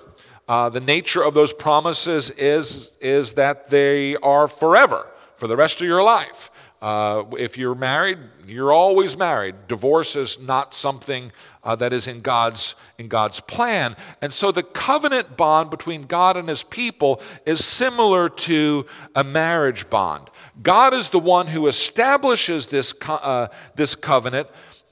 Uh, 0.48 0.67
the 0.67 0.79
nature 0.79 1.22
of 1.22 1.36
those 1.36 1.53
promises 1.53 2.31
is, 2.31 2.98
is 3.01 3.36
that 3.36 3.69
they 3.69 4.15
are 4.17 4.48
forever, 4.48 5.05
for 5.39 5.48
the 5.48 5.55
rest 5.55 5.79
of 5.79 5.88
your 5.88 6.03
life. 6.03 6.51
Uh, 6.81 7.24
if 7.38 7.58
you're 7.58 7.75
married, 7.75 8.17
you're 8.46 8.72
always 8.72 9.17
married. 9.17 9.67
Divorce 9.67 10.15
is 10.15 10.39
not 10.41 10.74
something 10.74 11.31
uh, 11.63 11.75
that 11.75 11.91
is 11.91 12.08
in 12.08 12.22
God's, 12.22 12.75
in 12.98 13.08
God's 13.08 13.39
plan. 13.41 13.96
And 14.22 14.31
so 14.31 14.51
the 14.51 14.63
covenant 14.63 15.36
bond 15.36 15.69
between 15.69 16.03
God 16.03 16.38
and 16.38 16.48
his 16.48 16.63
people 16.63 17.22
is 17.46 17.63
similar 17.65 18.29
to 18.29 18.86
a 19.15 19.24
marriage 19.24 19.89
bond. 19.89 20.29
God 20.62 20.93
is 20.93 21.10
the 21.10 21.19
one 21.19 21.48
who 21.48 21.67
establishes 21.67 22.67
this, 22.67 22.93
co- 22.93 23.15
uh, 23.15 23.48
this 23.75 23.96
covenant 23.96 24.48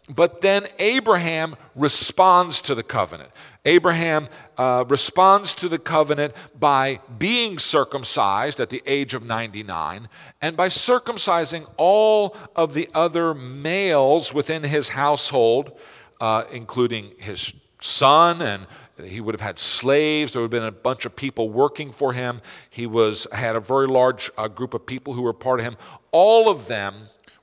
but 0.10 0.42
then 0.42 0.68
Abraham 0.80 1.56
responds 1.76 2.62
to 2.62 2.76
the 2.76 2.84
covenant. 2.84 3.30
Abraham 3.66 4.28
uh, 4.58 4.86
responds 4.88 5.54
to 5.56 5.68
the 5.68 5.78
covenant 5.78 6.34
by 6.58 7.00
being 7.20 7.60
circumcised 7.60 8.60
at 8.62 8.70
the 8.70 8.82
age 8.86 9.14
of 9.14 9.26
99 9.26 10.08
and 10.42 10.56
by 10.56 10.70
circumcising 10.70 11.70
all 11.76 12.36
of 12.56 12.74
the 12.74 12.90
other 12.94 13.34
males 13.34 14.34
within 14.34 14.64
his 14.64 14.90
household, 14.90 15.78
uh, 16.22 16.46
including 16.52 17.12
his 17.18 17.54
son 17.82 18.42
and 18.42 18.66
he 19.04 19.22
would 19.22 19.36
have 19.36 19.42
had 19.42 19.60
slaves. 19.60 20.34
There 20.34 20.42
would 20.42 20.52
have 20.52 20.62
been 20.62 20.68
a 20.68 20.72
bunch 20.72 21.06
of 21.06 21.16
people 21.16 21.50
working 21.50 21.92
for 21.92 22.14
him. 22.14 22.42
He 22.70 22.88
was 22.88 23.28
had 23.32 23.56
a 23.56 23.60
very 23.60 23.88
large 23.88 24.32
uh, 24.38 24.48
group 24.48 24.74
of 24.74 24.86
people 24.86 25.14
who 25.14 25.22
were 25.22 25.34
part 25.34 25.60
of 25.60 25.66
him. 25.66 25.78
All 26.12 26.50
of 26.50 26.68
them 26.68 26.96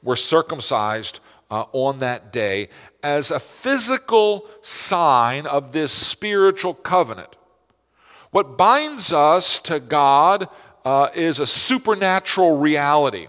were 0.03 0.17
circumcised 0.17 1.21
uh, 1.51 1.65
on 1.73 1.99
that 1.99 2.33
day 2.33 2.69
as 3.03 3.31
a 3.31 3.41
physical 3.41 4.49
sign 4.63 5.47
of 5.47 5.73
this 5.73 5.93
spiritual 5.93 6.75
covenant. 6.75 7.37
What 8.31 8.59
binds 8.59 9.13
us 9.13 9.61
to 9.61 9.79
God 9.79 10.49
uh, 10.85 11.09
is 11.15 11.39
a 11.39 11.47
supernatural 11.47 12.59
reality. 12.59 13.29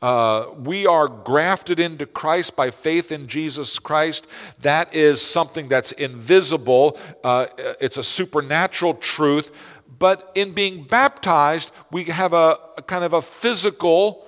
Uh, 0.00 0.46
we 0.58 0.86
are 0.86 1.08
grafted 1.08 1.78
into 1.78 2.04
Christ 2.04 2.56
by 2.56 2.70
faith 2.70 3.10
in 3.10 3.26
Jesus 3.26 3.78
Christ. 3.78 4.26
That 4.60 4.94
is 4.94 5.22
something 5.22 5.68
that's 5.68 5.92
invisible, 5.92 6.98
uh, 7.22 7.46
it's 7.80 7.96
a 7.96 8.02
supernatural 8.02 8.94
truth. 8.94 9.80
But 9.98 10.30
in 10.34 10.52
being 10.52 10.84
baptized, 10.84 11.70
we 11.90 12.04
have 12.04 12.32
a, 12.32 12.58
a 12.76 12.82
kind 12.82 13.04
of 13.04 13.12
a 13.12 13.22
physical 13.22 14.26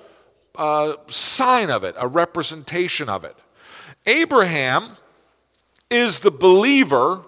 a 0.57 0.95
sign 1.07 1.69
of 1.69 1.83
it, 1.83 1.95
a 1.97 2.07
representation 2.07 3.09
of 3.09 3.23
it. 3.23 3.35
Abraham 4.05 4.89
is 5.89 6.19
the 6.19 6.31
believer 6.31 7.23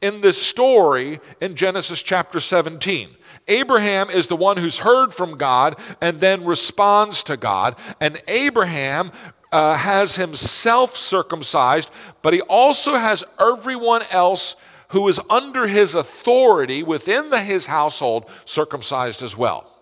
in 0.00 0.20
this 0.20 0.42
story 0.42 1.20
in 1.40 1.54
Genesis 1.54 2.02
chapter 2.02 2.40
17. 2.40 3.10
Abraham 3.48 4.10
is 4.10 4.26
the 4.26 4.36
one 4.36 4.56
who's 4.56 4.78
heard 4.78 5.14
from 5.14 5.36
God 5.36 5.78
and 6.00 6.18
then 6.18 6.44
responds 6.44 7.22
to 7.24 7.36
God. 7.36 7.78
And 8.00 8.20
Abraham 8.26 9.12
uh, 9.52 9.76
has 9.76 10.16
himself 10.16 10.96
circumcised, 10.96 11.90
but 12.22 12.34
he 12.34 12.40
also 12.42 12.94
has 12.94 13.22
everyone 13.38 14.02
else 14.10 14.56
who 14.88 15.08
is 15.08 15.20
under 15.30 15.66
his 15.66 15.94
authority 15.94 16.82
within 16.82 17.30
the, 17.30 17.40
his 17.40 17.66
household 17.66 18.28
circumcised 18.44 19.22
as 19.22 19.36
well. 19.36 19.81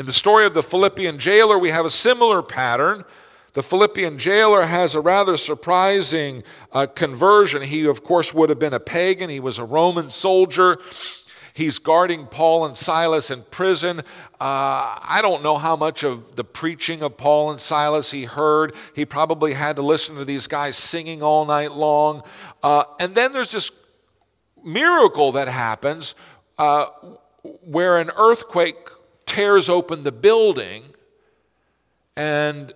In 0.00 0.06
the 0.06 0.14
story 0.14 0.46
of 0.46 0.54
the 0.54 0.62
Philippian 0.62 1.18
jailer, 1.18 1.58
we 1.58 1.68
have 1.72 1.84
a 1.84 1.90
similar 1.90 2.40
pattern. 2.40 3.04
The 3.52 3.62
Philippian 3.62 4.16
jailer 4.16 4.62
has 4.62 4.94
a 4.94 5.00
rather 5.00 5.36
surprising 5.36 6.42
uh, 6.72 6.86
conversion. 6.86 7.60
He, 7.60 7.84
of 7.84 8.02
course, 8.02 8.32
would 8.32 8.48
have 8.48 8.58
been 8.58 8.72
a 8.72 8.80
pagan, 8.80 9.28
he 9.28 9.40
was 9.40 9.58
a 9.58 9.64
Roman 9.64 10.08
soldier. 10.08 10.78
He's 11.52 11.78
guarding 11.78 12.24
Paul 12.24 12.64
and 12.64 12.78
Silas 12.78 13.30
in 13.30 13.42
prison. 13.50 13.98
Uh, 13.98 14.96
I 15.02 15.18
don't 15.20 15.42
know 15.42 15.58
how 15.58 15.76
much 15.76 16.02
of 16.02 16.34
the 16.34 16.44
preaching 16.44 17.02
of 17.02 17.18
Paul 17.18 17.50
and 17.50 17.60
Silas 17.60 18.10
he 18.10 18.24
heard. 18.24 18.74
He 18.96 19.04
probably 19.04 19.52
had 19.52 19.76
to 19.76 19.82
listen 19.82 20.16
to 20.16 20.24
these 20.24 20.46
guys 20.46 20.78
singing 20.78 21.22
all 21.22 21.44
night 21.44 21.72
long. 21.72 22.22
Uh, 22.62 22.84
and 22.98 23.14
then 23.14 23.34
there's 23.34 23.52
this 23.52 23.70
miracle 24.64 25.32
that 25.32 25.48
happens 25.48 26.14
uh, 26.56 26.86
where 27.42 27.98
an 27.98 28.10
earthquake 28.16 28.76
tears 29.30 29.68
open 29.68 30.02
the 30.02 30.10
building 30.10 30.82
and 32.16 32.72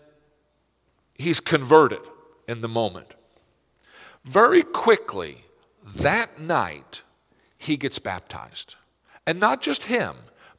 he's 1.15 1.41
converted 1.41 1.99
in 2.47 2.61
the 2.61 2.69
moment. 2.69 3.13
Very 4.25 4.63
quickly, 4.63 5.39
that 5.97 6.39
night, 6.39 7.03
he 7.59 7.77
gets 7.77 7.99
baptized. 7.99 8.77
And 9.27 9.41
not 9.41 9.63
just 9.63 9.85
him, 9.85 10.15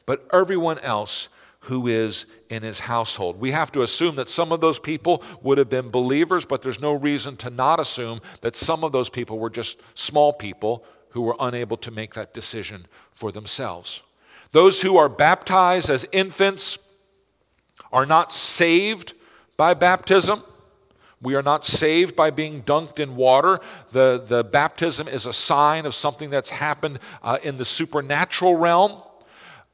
but 0.06 0.28
everyone 0.34 0.80
else 0.80 1.30
who 1.62 1.88
is 1.88 2.25
in 2.50 2.62
his 2.62 2.82
household. 2.82 3.40
We 3.40 3.52
have 3.52 3.72
to 3.72 3.82
assume 3.82 4.16
that 4.16 4.30
some 4.30 4.52
of 4.52 4.60
those 4.60 4.80
people 4.80 5.24
would 5.42 5.58
have 5.58 5.70
been 5.70 5.90
believers, 5.90 6.44
but 6.44 6.62
there's 6.62 6.82
no 6.82 6.94
reason 6.94 7.38
to 7.38 7.50
not 7.50 7.80
assume 7.80 8.20
that 8.42 8.56
some 8.56 8.84
of 8.84 8.92
those 8.92 9.10
people 9.10 9.40
were 9.40 9.50
just 9.50 9.80
small 9.98 10.34
people 10.34 10.84
who 11.12 11.22
were 11.22 11.38
unable 11.40 11.78
to 11.78 11.90
make 11.90 12.16
that 12.16 12.34
decision 12.34 12.86
for 13.12 13.32
themselves. 13.32 14.02
Those 14.52 14.82
who 14.82 14.98
are 14.98 15.10
baptized 15.10 15.90
as 15.90 16.06
infants 16.12 16.78
are 17.92 18.06
not 18.06 18.32
saved 18.32 19.14
by 19.58 19.74
baptism. 19.74 20.44
We 21.22 21.36
are 21.36 21.42
not 21.42 21.66
saved 21.66 22.16
by 22.16 22.30
being 22.30 22.62
dunked 22.62 23.00
in 23.00 23.16
water. 23.16 23.60
The, 23.92 24.24
the 24.24 24.44
baptism 24.44 25.08
is 25.08 25.25
a 25.25 25.34
sign 25.34 25.86
of 25.86 25.96
something 25.96 26.30
that's 26.30 26.50
happened 26.50 27.00
uh, 27.24 27.38
in 27.42 27.58
the 27.58 27.66
supernatural 27.66 28.56
realm. 28.56 29.02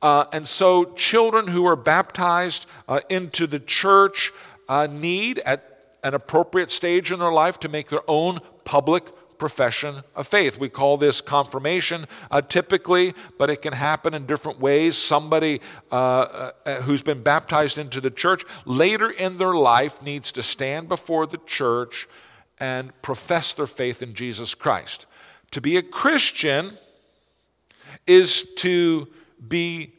Uh, 0.02 0.26
and 0.32 0.48
so, 0.48 0.86
children 0.96 1.48
who 1.48 1.66
are 1.66 1.76
baptized 1.76 2.66
uh, 2.88 3.02
into 3.10 3.46
the 3.48 3.60
church 3.60 4.32
uh, 4.68 4.88
need, 4.90 5.40
at 5.40 5.96
an 6.04 6.14
appropriate 6.14 6.72
stage 6.72 7.12
in 7.12 7.20
their 7.20 7.32
life, 7.32 7.60
to 7.60 7.70
make 7.70 7.90
their 7.90 8.02
own 8.08 8.40
public 8.64 9.04
profession 9.42 10.04
of 10.16 10.28
faith. 10.28 10.60
We 10.60 10.70
call 10.70 10.98
this 10.98 11.20
confirmation 11.20 12.06
uh, 12.30 12.42
typically, 12.42 13.16
but 13.40 13.50
it 13.50 13.64
can 13.64 13.74
happen 13.74 14.14
in 14.14 14.28
different 14.28 14.60
ways. 14.60 14.96
Somebody 14.96 15.62
uh, 15.92 16.52
uh, 16.64 16.82
who's 16.84 17.02
been 17.02 17.24
baptized 17.24 17.80
into 17.80 18.00
the 18.00 18.12
church 18.12 18.44
later 18.66 19.10
in 19.10 19.40
their 19.40 19.56
life 19.56 20.04
needs 20.04 20.32
to 20.34 20.44
stand 20.44 20.88
before 20.88 21.26
the 21.26 21.40
church 21.48 22.08
and 22.60 22.92
profess 23.02 23.56
their 23.56 23.66
faith 23.66 24.04
in 24.04 24.14
Jesus 24.14 24.54
Christ. 24.54 25.08
To 25.50 25.60
be 25.60 25.76
a 25.76 25.82
Christian 25.82 26.74
is 28.06 28.44
to 28.58 29.08
be 29.48 29.94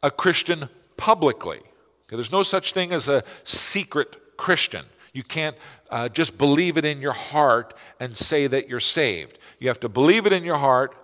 a 0.00 0.12
Christian 0.12 0.68
publicly. 0.96 1.58
Okay, 1.58 2.14
there's 2.14 2.30
no 2.30 2.44
such 2.44 2.72
thing 2.72 2.92
as 2.92 3.08
a 3.08 3.24
secret 3.42 4.36
Christian. 4.36 4.84
You 5.16 5.22
can't 5.22 5.56
uh, 5.90 6.10
just 6.10 6.36
believe 6.36 6.76
it 6.76 6.84
in 6.84 7.00
your 7.00 7.14
heart 7.14 7.72
and 7.98 8.14
say 8.14 8.46
that 8.48 8.68
you're 8.68 8.80
saved. 8.80 9.38
You 9.58 9.68
have 9.68 9.80
to 9.80 9.88
believe 9.88 10.26
it 10.26 10.32
in 10.34 10.44
your 10.44 10.58
heart 10.58 10.94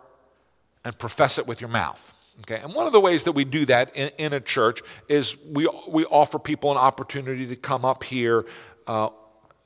and 0.84 0.96
profess 0.98 1.38
it 1.38 1.46
with 1.46 1.62
your 1.62 1.70
mouth. 1.70 2.10
Okay, 2.40 2.60
and 2.62 2.74
one 2.74 2.86
of 2.86 2.92
the 2.92 3.00
ways 3.00 3.24
that 3.24 3.32
we 3.32 3.44
do 3.44 3.64
that 3.66 3.94
in, 3.96 4.10
in 4.18 4.32
a 4.34 4.40
church 4.40 4.82
is 5.08 5.36
we, 5.46 5.66
we 5.88 6.04
offer 6.06 6.38
people 6.38 6.70
an 6.70 6.76
opportunity 6.76 7.46
to 7.46 7.56
come 7.56 7.84
up 7.86 8.04
here 8.04 8.44
uh, 8.86 9.08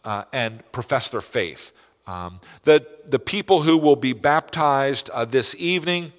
uh, 0.04 0.24
and 0.32 0.62
profess 0.70 1.08
their 1.08 1.20
faith. 1.20 1.72
Um, 2.06 2.40
the, 2.62 2.86
the 3.06 3.18
people 3.18 3.62
who 3.62 3.76
will 3.76 3.96
be 3.96 4.12
baptized 4.12 5.10
uh, 5.10 5.24
this 5.24 5.56
evening, 5.58 6.12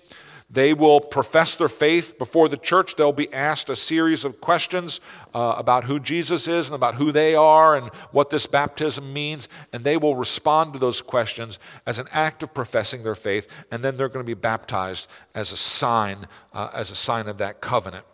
they 0.49 0.73
will 0.73 1.01
profess 1.01 1.55
their 1.57 1.67
faith 1.67 2.17
before 2.17 2.47
the 2.47 2.55
church. 2.55 2.95
They'll 2.95 3.11
be 3.11 3.31
asked 3.33 3.69
a 3.69 3.75
series 3.75 4.23
of 4.23 4.39
questions 4.39 5.01
uh, 5.35 5.55
about 5.57 5.83
who 5.83 5.99
Jesus 5.99 6.47
is 6.47 6.67
and 6.67 6.75
about 6.75 6.95
who 6.95 7.11
they 7.11 7.35
are 7.35 7.75
and 7.75 7.89
what 8.11 8.29
this 8.29 8.45
baptism 8.45 9.11
means. 9.11 9.49
And 9.73 9.83
they 9.83 9.97
will 9.97 10.15
respond 10.15 10.71
to 10.73 10.79
those 10.79 11.01
questions 11.01 11.59
as 11.85 11.99
an 11.99 12.07
act 12.13 12.43
of 12.43 12.53
professing 12.53 13.03
their 13.03 13.15
faith. 13.15 13.65
And 13.71 13.83
then 13.83 13.97
they're 13.97 14.07
going 14.07 14.25
to 14.25 14.35
be 14.35 14.39
baptized 14.39 15.09
as 15.35 15.51
a 15.51 15.57
sign, 15.57 16.27
uh, 16.53 16.69
as 16.73 16.91
a 16.91 16.95
sign 16.95 17.27
of 17.27 17.37
that 17.39 17.59
covenant. 17.59 18.05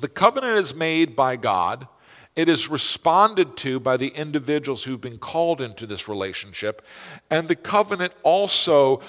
The 0.00 0.08
covenant 0.08 0.58
is 0.58 0.74
made 0.74 1.14
by 1.14 1.36
God. 1.36 1.86
It 2.34 2.48
is 2.48 2.68
responded 2.68 3.56
to 3.58 3.78
by 3.78 3.96
the 3.96 4.08
individuals 4.08 4.82
who've 4.82 5.00
been 5.00 5.18
called 5.18 5.60
into 5.60 5.86
this 5.86 6.08
relationship. 6.08 6.84
And 7.30 7.46
the 7.46 7.54
covenant 7.54 8.12
also 8.24 9.02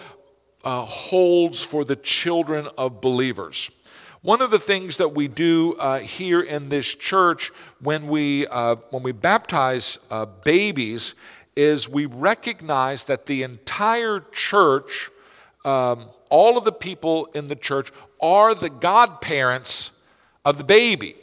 uh, 0.65 0.83
holds 0.83 1.61
for 1.63 1.85
the 1.85 1.95
children 1.95 2.67
of 2.77 2.99
believers. 2.99 3.69
One 4.21 4.41
of 4.41 4.49
the 4.49 4.59
things 4.59 4.97
that 4.97 5.09
we 5.09 5.27
do 5.27 5.75
uh, 5.75 5.99
here 5.99 6.41
in 6.41 6.69
this 6.69 6.87
church 6.87 7.51
when 7.79 8.07
we, 8.07 8.47
uh, 8.47 8.77
when 8.89 9.03
we 9.03 9.11
baptize 9.11 9.99
uh, 10.09 10.25
babies 10.25 11.13
is 11.55 11.87
we 11.87 12.07
recognize 12.07 13.05
that 13.05 13.27
the 13.27 13.43
entire 13.43 14.21
church, 14.31 15.11
um, 15.63 16.07
all 16.29 16.57
of 16.57 16.65
the 16.65 16.71
people 16.71 17.27
in 17.35 17.47
the 17.47 17.55
church, 17.55 17.91
are 18.19 18.55
the 18.55 18.69
godparents 18.69 20.03
of 20.43 20.57
the 20.57 20.63
baby. 20.63 21.15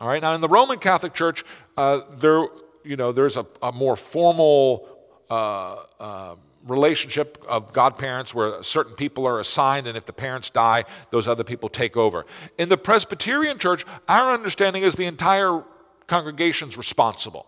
All 0.00 0.08
right, 0.08 0.22
now 0.22 0.34
in 0.34 0.40
the 0.40 0.48
Roman 0.48 0.78
Catholic 0.78 1.12
Church, 1.12 1.44
uh, 1.76 2.00
there, 2.18 2.46
you 2.84 2.96
know, 2.96 3.12
there's 3.12 3.36
a, 3.36 3.46
a 3.62 3.70
more 3.70 3.96
formal 3.96 4.88
uh, 5.30 5.76
uh, 6.00 6.34
relationship 6.66 7.44
of 7.48 7.72
godparents 7.72 8.34
where 8.34 8.62
certain 8.62 8.94
people 8.94 9.26
are 9.26 9.38
assigned, 9.38 9.86
and 9.86 9.96
if 9.96 10.06
the 10.06 10.12
parents 10.12 10.50
die, 10.50 10.84
those 11.10 11.28
other 11.28 11.44
people 11.44 11.68
take 11.68 11.96
over. 11.96 12.24
In 12.58 12.68
the 12.68 12.76
Presbyterian 12.76 13.58
church, 13.58 13.84
our 14.08 14.32
understanding 14.32 14.82
is 14.82 14.94
the 14.94 15.06
entire 15.06 15.62
congregation's 16.06 16.76
responsible. 16.76 17.46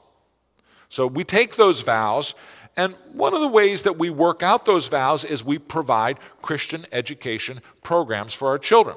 So 0.89 1.07
we 1.07 1.25
take 1.25 1.57
those 1.57 1.81
vows, 1.81 2.35
and 2.77 2.95
one 3.13 3.35
of 3.35 3.41
the 3.41 3.49
ways 3.49 3.83
that 3.85 3.99
we 3.99 4.11
work 4.11 4.43
out 4.43 4.67
those 4.67 4.89
vows 4.89 5.25
is 5.25 5.43
we 5.43 5.59
provide 5.59 6.19
Christian 6.43 6.87
education 6.93 7.61
programs 7.83 8.35
for 8.35 8.49
our 8.49 8.59
children. 8.59 8.97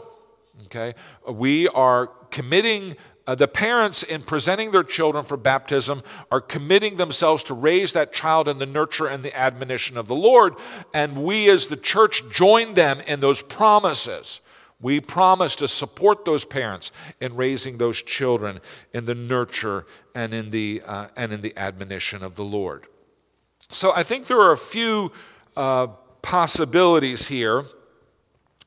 Okay? 0.65 0.93
We 1.27 1.67
are 1.69 2.07
committing 2.29 2.95
uh, 3.29 3.35
the 3.35 3.47
parents, 3.47 4.01
in 4.01 4.23
presenting 4.23 4.71
their 4.71 4.83
children 4.83 5.23
for 5.23 5.37
baptism, 5.37 6.01
are 6.31 6.41
committing 6.41 6.95
themselves 6.95 7.43
to 7.43 7.53
raise 7.53 7.93
that 7.93 8.11
child 8.11 8.47
in 8.47 8.57
the 8.57 8.65
nurture 8.65 9.05
and 9.05 9.21
the 9.21 9.37
admonition 9.37 9.99
of 9.99 10.07
the 10.07 10.15
Lord. 10.15 10.55
And 10.95 11.23
we, 11.23 11.47
as 11.47 11.67
the 11.67 11.77
church, 11.77 12.23
join 12.31 12.73
them 12.73 13.01
in 13.01 13.19
those 13.19 13.43
promises. 13.43 14.41
We 14.81 14.99
promise 14.99 15.55
to 15.57 15.67
support 15.67 16.25
those 16.25 16.43
parents 16.43 16.91
in 17.21 17.35
raising 17.35 17.77
those 17.77 18.01
children 18.01 18.61
in 18.95 19.05
the 19.05 19.13
nurture 19.13 19.85
and 20.15 20.33
in 20.33 20.49
the, 20.49 20.81
uh, 20.83 21.09
and 21.15 21.31
in 21.31 21.41
the 21.41 21.55
admonition 21.55 22.23
of 22.23 22.33
the 22.33 22.43
Lord. 22.43 22.87
So 23.67 23.91
I 23.93 24.01
think 24.01 24.25
there 24.25 24.41
are 24.41 24.53
a 24.53 24.57
few 24.57 25.11
uh, 25.55 25.85
possibilities 26.23 27.27
here 27.27 27.63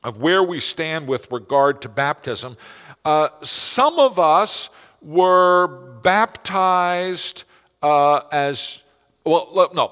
of 0.03 0.21
where 0.21 0.43
we 0.43 0.59
stand 0.59 1.07
with 1.07 1.31
regard 1.31 1.81
to 1.81 1.89
baptism. 1.89 2.57
Uh, 3.05 3.29
some 3.41 3.99
of 3.99 4.19
us 4.19 4.69
were 5.01 5.67
baptized 6.01 7.43
uh, 7.81 8.21
as, 8.31 8.83
well, 9.25 9.69
no, 9.73 9.91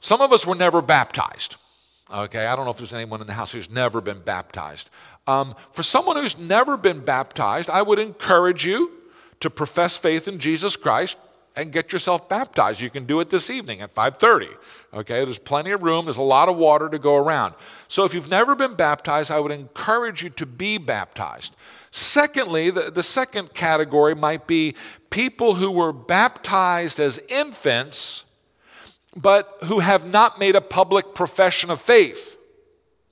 some 0.00 0.20
of 0.20 0.32
us 0.32 0.46
were 0.46 0.54
never 0.54 0.80
baptized. 0.80 1.56
Okay, 2.12 2.46
I 2.46 2.54
don't 2.54 2.64
know 2.64 2.70
if 2.70 2.76
there's 2.76 2.94
anyone 2.94 3.20
in 3.20 3.26
the 3.26 3.32
house 3.32 3.52
who's 3.52 3.70
never 3.70 4.00
been 4.00 4.20
baptized. 4.20 4.90
Um, 5.26 5.56
for 5.72 5.82
someone 5.82 6.16
who's 6.16 6.38
never 6.38 6.76
been 6.76 7.00
baptized, 7.00 7.68
I 7.68 7.82
would 7.82 7.98
encourage 7.98 8.64
you 8.64 8.92
to 9.40 9.50
profess 9.50 9.96
faith 9.96 10.28
in 10.28 10.38
Jesus 10.38 10.76
Christ 10.76 11.18
and 11.56 11.72
get 11.72 11.92
yourself 11.92 12.28
baptized. 12.28 12.80
You 12.80 12.90
can 12.90 13.06
do 13.06 13.18
it 13.20 13.30
this 13.30 13.48
evening 13.48 13.80
at 13.80 13.94
5:30. 13.94 14.48
Okay, 14.92 15.24
there's 15.24 15.38
plenty 15.38 15.70
of 15.70 15.82
room, 15.82 16.04
there's 16.04 16.18
a 16.18 16.22
lot 16.22 16.48
of 16.48 16.56
water 16.56 16.88
to 16.88 16.98
go 16.98 17.16
around. 17.16 17.54
So 17.88 18.04
if 18.04 18.12
you've 18.14 18.30
never 18.30 18.54
been 18.54 18.74
baptized, 18.74 19.30
I 19.30 19.40
would 19.40 19.52
encourage 19.52 20.22
you 20.22 20.30
to 20.30 20.46
be 20.46 20.78
baptized. 20.78 21.56
Secondly, 21.90 22.70
the, 22.70 22.90
the 22.90 23.02
second 23.02 23.54
category 23.54 24.14
might 24.14 24.46
be 24.46 24.74
people 25.08 25.54
who 25.54 25.70
were 25.70 25.92
baptized 25.92 27.00
as 27.00 27.18
infants, 27.28 28.24
but 29.16 29.56
who 29.64 29.80
have 29.80 30.10
not 30.10 30.38
made 30.38 30.56
a 30.56 30.60
public 30.60 31.14
profession 31.14 31.70
of 31.70 31.80
faith. 31.80 32.36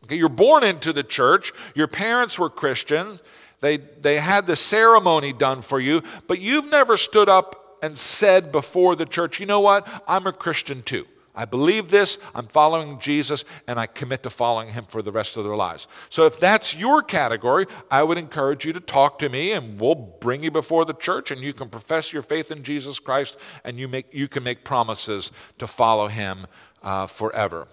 Okay, 0.04 0.16
you're 0.16 0.28
born 0.28 0.62
into 0.62 0.92
the 0.92 1.02
church, 1.02 1.50
your 1.74 1.86
parents 1.86 2.38
were 2.38 2.50
Christians, 2.50 3.22
they, 3.60 3.78
they 3.78 4.18
had 4.18 4.46
the 4.46 4.56
ceremony 4.56 5.32
done 5.32 5.62
for 5.62 5.80
you, 5.80 6.02
but 6.26 6.38
you've 6.40 6.70
never 6.70 6.98
stood 6.98 7.30
up 7.30 7.63
and 7.84 7.98
said 7.98 8.50
before 8.50 8.96
the 8.96 9.04
church, 9.04 9.38
you 9.38 9.44
know 9.44 9.60
what, 9.60 9.86
I'm 10.08 10.26
a 10.26 10.32
Christian 10.32 10.80
too. 10.80 11.06
I 11.34 11.44
believe 11.44 11.90
this, 11.90 12.16
I'm 12.34 12.46
following 12.46 12.98
Jesus, 12.98 13.44
and 13.66 13.78
I 13.78 13.84
commit 13.84 14.22
to 14.22 14.30
following 14.30 14.72
him 14.72 14.84
for 14.84 15.02
the 15.02 15.12
rest 15.12 15.36
of 15.36 15.44
their 15.44 15.56
lives. 15.56 15.86
So, 16.08 16.24
if 16.24 16.40
that's 16.40 16.74
your 16.74 17.02
category, 17.02 17.66
I 17.90 18.04
would 18.04 18.16
encourage 18.16 18.64
you 18.64 18.72
to 18.72 18.80
talk 18.80 19.18
to 19.18 19.28
me, 19.28 19.52
and 19.52 19.78
we'll 19.78 19.96
bring 19.96 20.42
you 20.42 20.50
before 20.50 20.86
the 20.86 20.94
church, 20.94 21.30
and 21.30 21.42
you 21.42 21.52
can 21.52 21.68
profess 21.68 22.10
your 22.10 22.22
faith 22.22 22.50
in 22.50 22.62
Jesus 22.62 22.98
Christ, 22.98 23.36
and 23.64 23.76
you, 23.76 23.86
make, 23.86 24.06
you 24.12 24.28
can 24.28 24.44
make 24.44 24.64
promises 24.64 25.30
to 25.58 25.66
follow 25.66 26.06
him 26.06 26.46
uh, 26.82 27.06
forever. 27.06 27.66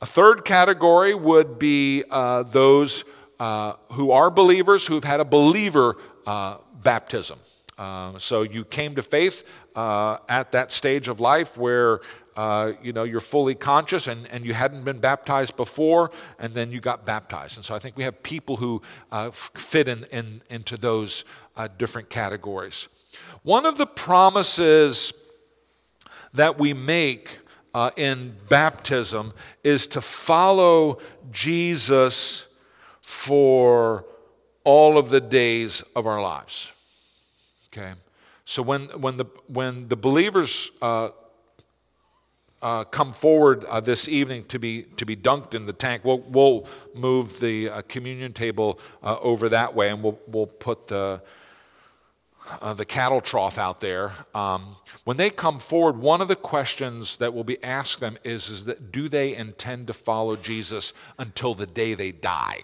A 0.00 0.06
third 0.06 0.46
category 0.46 1.12
would 1.12 1.58
be 1.58 2.04
uh, 2.10 2.44
those 2.44 3.04
uh, 3.38 3.74
who 3.92 4.12
are 4.12 4.30
believers 4.30 4.86
who've 4.86 5.04
had 5.04 5.20
a 5.20 5.24
believer 5.26 5.96
uh, 6.26 6.58
baptism. 6.82 7.40
Uh, 7.80 8.18
so 8.18 8.42
you 8.42 8.62
came 8.62 8.94
to 8.94 9.02
faith 9.02 9.42
uh, 9.74 10.18
at 10.28 10.52
that 10.52 10.70
stage 10.70 11.08
of 11.08 11.18
life 11.18 11.56
where 11.56 12.00
uh, 12.36 12.72
you 12.82 12.92
know, 12.92 13.04
you're 13.04 13.20
fully 13.20 13.54
conscious 13.54 14.06
and, 14.06 14.26
and 14.30 14.44
you 14.44 14.54
hadn't 14.54 14.84
been 14.84 14.98
baptized 14.98 15.56
before, 15.56 16.10
and 16.38 16.52
then 16.52 16.70
you 16.70 16.80
got 16.80 17.04
baptized. 17.04 17.56
And 17.56 17.64
so 17.64 17.74
I 17.74 17.78
think 17.78 17.96
we 17.96 18.04
have 18.04 18.22
people 18.22 18.56
who 18.56 18.80
uh, 19.10 19.30
fit 19.30 19.88
in, 19.88 20.04
in, 20.12 20.42
into 20.48 20.76
those 20.76 21.24
uh, 21.56 21.68
different 21.78 22.08
categories. 22.08 22.88
One 23.42 23.66
of 23.66 23.78
the 23.78 23.86
promises 23.86 25.12
that 26.32 26.58
we 26.58 26.72
make 26.72 27.40
uh, 27.74 27.90
in 27.96 28.36
baptism 28.48 29.32
is 29.64 29.86
to 29.88 30.00
follow 30.00 30.98
Jesus 31.32 32.46
for 33.02 34.04
all 34.64 34.98
of 34.98 35.10
the 35.10 35.20
days 35.20 35.82
of 35.96 36.06
our 36.06 36.22
lives. 36.22 36.70
Okay? 37.72 37.92
So 38.44 38.62
when, 38.62 38.86
when, 39.00 39.16
the, 39.16 39.26
when 39.46 39.88
the 39.88 39.96
believers 39.96 40.70
uh, 40.82 41.10
uh, 42.62 42.84
come 42.84 43.12
forward 43.12 43.64
uh, 43.64 43.80
this 43.80 44.08
evening 44.08 44.44
to 44.44 44.58
be, 44.58 44.82
to 44.82 45.06
be 45.06 45.16
dunked 45.16 45.54
in 45.54 45.64
the 45.64 45.72
tank. 45.72 46.04
We'll, 46.04 46.18
we'll 46.18 46.66
move 46.94 47.40
the 47.40 47.70
uh, 47.70 47.82
communion 47.88 48.34
table 48.34 48.78
uh, 49.02 49.16
over 49.20 49.48
that 49.48 49.74
way 49.74 49.88
and 49.88 50.02
we'll, 50.02 50.18
we'll 50.26 50.46
put 50.46 50.88
the, 50.88 51.22
uh, 52.60 52.74
the 52.74 52.84
cattle 52.84 53.20
trough 53.20 53.58
out 53.58 53.80
there, 53.80 54.12
um, 54.34 54.76
when 55.04 55.16
they 55.16 55.30
come 55.30 55.58
forward, 55.58 55.98
one 55.98 56.20
of 56.20 56.28
the 56.28 56.36
questions 56.36 57.16
that 57.18 57.32
will 57.32 57.44
be 57.44 57.62
asked 57.62 58.00
them 58.00 58.18
is, 58.24 58.48
is 58.48 58.64
that 58.64 58.92
do 58.92 59.08
they 59.08 59.34
intend 59.34 59.86
to 59.86 59.92
follow 59.92 60.36
Jesus 60.36 60.92
until 61.18 61.54
the 61.54 61.66
day 61.66 61.94
they 61.94 62.12
die? 62.12 62.60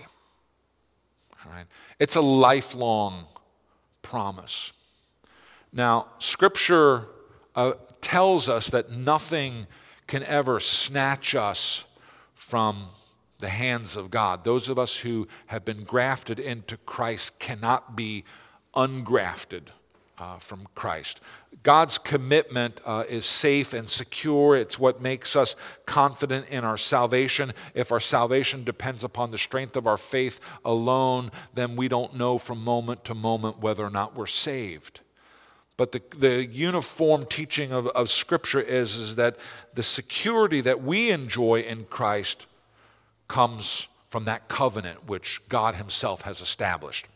All 1.44 1.52
right? 1.52 1.66
It's 1.98 2.16
a 2.16 2.20
lifelong 2.20 3.24
promise. 4.02 4.72
Now, 5.76 6.06
Scripture 6.18 7.06
uh, 7.54 7.74
tells 8.00 8.48
us 8.48 8.70
that 8.70 8.90
nothing 8.90 9.66
can 10.06 10.22
ever 10.22 10.58
snatch 10.58 11.34
us 11.34 11.84
from 12.34 12.86
the 13.40 13.50
hands 13.50 13.94
of 13.94 14.10
God. 14.10 14.42
Those 14.42 14.70
of 14.70 14.78
us 14.78 15.00
who 15.00 15.28
have 15.48 15.66
been 15.66 15.82
grafted 15.82 16.38
into 16.38 16.78
Christ 16.78 17.38
cannot 17.38 17.94
be 17.94 18.24
ungrafted 18.74 19.64
uh, 20.16 20.38
from 20.38 20.66
Christ. 20.74 21.20
God's 21.62 21.98
commitment 21.98 22.80
uh, 22.86 23.04
is 23.06 23.26
safe 23.26 23.74
and 23.74 23.86
secure. 23.86 24.56
It's 24.56 24.78
what 24.78 25.02
makes 25.02 25.36
us 25.36 25.56
confident 25.84 26.48
in 26.48 26.64
our 26.64 26.78
salvation. 26.78 27.52
If 27.74 27.92
our 27.92 28.00
salvation 28.00 28.64
depends 28.64 29.04
upon 29.04 29.30
the 29.30 29.36
strength 29.36 29.76
of 29.76 29.86
our 29.86 29.98
faith 29.98 30.40
alone, 30.64 31.30
then 31.52 31.76
we 31.76 31.88
don't 31.88 32.14
know 32.14 32.38
from 32.38 32.64
moment 32.64 33.04
to 33.04 33.14
moment 33.14 33.58
whether 33.58 33.84
or 33.84 33.90
not 33.90 34.16
we're 34.16 34.26
saved. 34.26 35.00
But 35.76 35.92
the, 35.92 36.02
the 36.16 36.46
uniform 36.46 37.26
teaching 37.26 37.72
of, 37.72 37.86
of 37.88 38.08
Scripture 38.08 38.60
is, 38.60 38.96
is 38.96 39.16
that 39.16 39.36
the 39.74 39.82
security 39.82 40.60
that 40.62 40.82
we 40.82 41.10
enjoy 41.10 41.60
in 41.60 41.84
Christ 41.84 42.46
comes 43.28 43.86
from 44.08 44.24
that 44.24 44.48
covenant 44.48 45.06
which 45.06 45.40
God 45.48 45.74
Himself 45.74 46.22
has 46.22 46.40
established. 46.40 47.06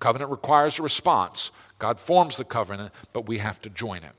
Covenant 0.00 0.30
requires 0.30 0.78
a 0.78 0.82
response. 0.82 1.52
God 1.78 2.00
forms 2.00 2.36
the 2.36 2.44
covenant, 2.44 2.92
but 3.12 3.26
we 3.26 3.38
have 3.38 3.60
to 3.62 3.70
join 3.70 3.98
it. 3.98 4.12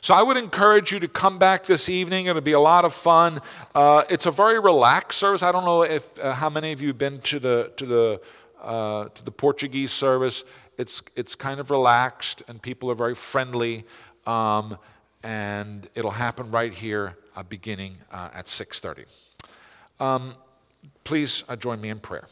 So 0.00 0.14
I 0.14 0.22
would 0.22 0.36
encourage 0.36 0.92
you 0.92 1.00
to 1.00 1.08
come 1.08 1.38
back 1.38 1.66
this 1.66 1.88
evening. 1.88 2.26
It'll 2.26 2.40
be 2.40 2.52
a 2.52 2.60
lot 2.60 2.84
of 2.84 2.94
fun. 2.94 3.40
Uh, 3.74 4.04
it's 4.08 4.26
a 4.26 4.30
very 4.30 4.60
relaxed 4.60 5.18
service. 5.18 5.42
I 5.42 5.50
don't 5.50 5.64
know 5.64 5.82
if 5.82 6.16
uh, 6.20 6.34
how 6.34 6.48
many 6.48 6.70
of 6.70 6.80
you 6.80 6.88
have 6.88 6.98
been 6.98 7.18
to 7.18 7.40
the 7.40 7.72
to 7.76 7.86
the 7.86 8.20
uh, 8.62 9.08
to 9.08 9.24
the 9.24 9.30
Portuguese 9.30 9.92
service. 9.92 10.44
It's 10.76 11.02
it's 11.16 11.34
kind 11.34 11.60
of 11.60 11.70
relaxed, 11.70 12.42
and 12.48 12.60
people 12.62 12.90
are 12.90 12.94
very 12.94 13.14
friendly. 13.14 13.84
Um, 14.26 14.78
and 15.24 15.88
it'll 15.94 16.12
happen 16.12 16.50
right 16.50 16.72
here, 16.72 17.16
uh, 17.34 17.42
beginning 17.42 17.96
uh, 18.12 18.28
at 18.32 18.46
6:30. 18.46 19.06
Um, 19.98 20.34
Please 21.08 21.42
uh, 21.48 21.56
join 21.56 21.80
me 21.80 21.88
in 21.88 21.98
prayer. 21.98 22.26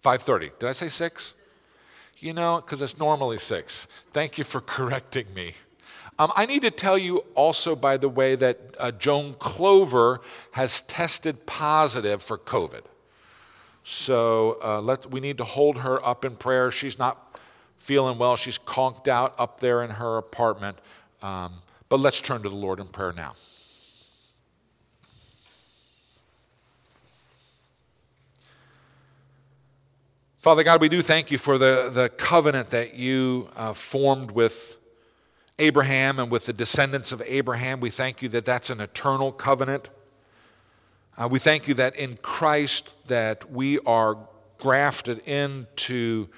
Five 0.00 0.20
thirty. 0.20 0.50
Did 0.58 0.68
I 0.68 0.72
say 0.72 0.88
six? 0.88 1.32
You 2.18 2.34
know, 2.34 2.60
because 2.60 2.82
it's 2.82 2.98
normally 2.98 3.38
six. 3.38 3.86
Thank 4.12 4.36
you 4.36 4.44
for 4.44 4.60
correcting 4.76 5.32
me. 5.32 5.54
Um, 6.18 6.32
I 6.34 6.46
need 6.46 6.62
to 6.62 6.70
tell 6.70 6.96
you 6.96 7.18
also, 7.34 7.76
by 7.76 7.98
the 7.98 8.08
way, 8.08 8.36
that 8.36 8.58
uh, 8.78 8.90
Joan 8.90 9.34
Clover 9.34 10.20
has 10.52 10.80
tested 10.82 11.44
positive 11.44 12.22
for 12.22 12.38
COVID. 12.38 12.82
So 13.84 14.58
uh, 14.64 14.80
let, 14.80 15.10
we 15.10 15.20
need 15.20 15.36
to 15.38 15.44
hold 15.44 15.78
her 15.78 16.04
up 16.04 16.24
in 16.24 16.36
prayer. 16.36 16.70
She's 16.70 16.98
not 16.98 17.38
feeling 17.78 18.18
well. 18.18 18.36
She's 18.36 18.58
conked 18.58 19.08
out 19.08 19.34
up 19.38 19.60
there 19.60 19.82
in 19.84 19.90
her 19.90 20.16
apartment. 20.16 20.78
Um, 21.22 21.52
but 21.88 22.00
let's 22.00 22.20
turn 22.20 22.42
to 22.42 22.48
the 22.48 22.56
Lord 22.56 22.80
in 22.80 22.86
prayer 22.86 23.12
now. 23.12 23.34
Father 30.38 30.62
God, 30.62 30.80
we 30.80 30.88
do 30.88 31.02
thank 31.02 31.30
you 31.30 31.38
for 31.38 31.58
the, 31.58 31.90
the 31.92 32.08
covenant 32.08 32.70
that 32.70 32.94
you 32.94 33.50
uh, 33.56 33.72
formed 33.72 34.30
with 34.30 34.78
Abraham 35.58 36.18
and 36.18 36.30
with 36.30 36.46
the 36.46 36.52
descendants 36.52 37.12
of 37.12 37.22
Abraham. 37.24 37.80
We 37.80 37.90
thank 37.90 38.20
you 38.22 38.28
that 38.30 38.44
that's 38.44 38.70
an 38.70 38.80
eternal 38.80 39.32
covenant. 39.32 39.88
Uh, 41.16 41.28
we 41.30 41.38
thank 41.38 41.66
you 41.66 41.74
that 41.74 41.96
in 41.96 42.16
Christ 42.16 42.94
that 43.08 43.50
we 43.50 43.78
are 43.80 44.18
grafted 44.58 45.18
into 45.20 46.28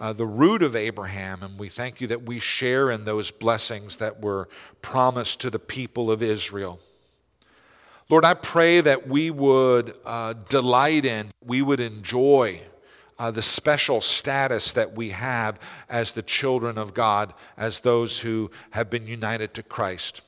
uh, 0.00 0.12
the 0.12 0.26
root 0.26 0.62
of 0.62 0.76
Abraham, 0.76 1.42
and 1.42 1.58
we 1.58 1.68
thank 1.68 2.00
you 2.00 2.06
that 2.06 2.22
we 2.22 2.38
share 2.38 2.90
in 2.90 3.04
those 3.04 3.30
blessings 3.30 3.96
that 3.98 4.20
were 4.20 4.48
promised 4.82 5.40
to 5.40 5.50
the 5.50 5.58
people 5.58 6.10
of 6.10 6.22
Israel. 6.22 6.78
Lord, 8.08 8.24
I 8.24 8.34
pray 8.34 8.80
that 8.80 9.08
we 9.08 9.30
would 9.30 9.96
uh, 10.04 10.34
delight 10.48 11.04
in, 11.04 11.30
we 11.44 11.60
would 11.60 11.80
enjoy 11.80 12.60
uh, 13.18 13.30
the 13.30 13.42
special 13.42 14.00
status 14.00 14.72
that 14.72 14.94
we 14.94 15.10
have 15.10 15.58
as 15.88 16.12
the 16.12 16.22
children 16.22 16.78
of 16.78 16.94
God, 16.94 17.32
as 17.56 17.80
those 17.80 18.20
who 18.20 18.50
have 18.70 18.90
been 18.90 19.06
united 19.06 19.54
to 19.54 19.62
Christ. 19.62 20.22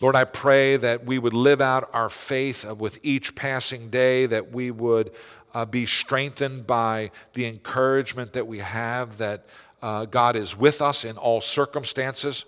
Lord, 0.00 0.16
I 0.16 0.24
pray 0.24 0.76
that 0.76 1.04
we 1.06 1.18
would 1.18 1.32
live 1.32 1.60
out 1.60 1.88
our 1.92 2.08
faith 2.08 2.64
with 2.64 2.98
each 3.02 3.34
passing 3.34 3.90
day, 3.90 4.26
that 4.26 4.52
we 4.52 4.70
would 4.70 5.12
uh, 5.54 5.64
be 5.64 5.86
strengthened 5.86 6.66
by 6.66 7.10
the 7.34 7.46
encouragement 7.46 8.32
that 8.32 8.46
we 8.46 8.58
have 8.58 9.18
that 9.18 9.46
uh, 9.82 10.04
God 10.06 10.36
is 10.36 10.56
with 10.56 10.82
us 10.82 11.04
in 11.04 11.16
all 11.16 11.40
circumstances. 11.40 12.44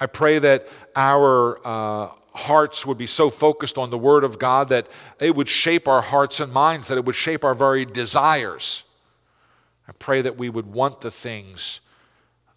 I 0.00 0.06
pray 0.06 0.38
that 0.38 0.68
our 0.94 1.60
uh, 1.66 2.08
hearts 2.34 2.86
would 2.86 2.98
be 2.98 3.06
so 3.06 3.30
focused 3.30 3.76
on 3.78 3.90
the 3.90 3.98
Word 3.98 4.24
of 4.24 4.38
God 4.38 4.68
that 4.70 4.88
it 5.20 5.34
would 5.34 5.48
shape 5.48 5.86
our 5.86 6.02
hearts 6.02 6.40
and 6.40 6.52
minds, 6.52 6.88
that 6.88 6.98
it 6.98 7.04
would 7.04 7.14
shape 7.14 7.44
our 7.44 7.54
very 7.54 7.84
desires. 7.84 8.84
I 9.88 9.92
pray 9.92 10.22
that 10.22 10.38
we 10.38 10.48
would 10.48 10.66
want 10.66 11.00
the 11.00 11.10
things 11.10 11.80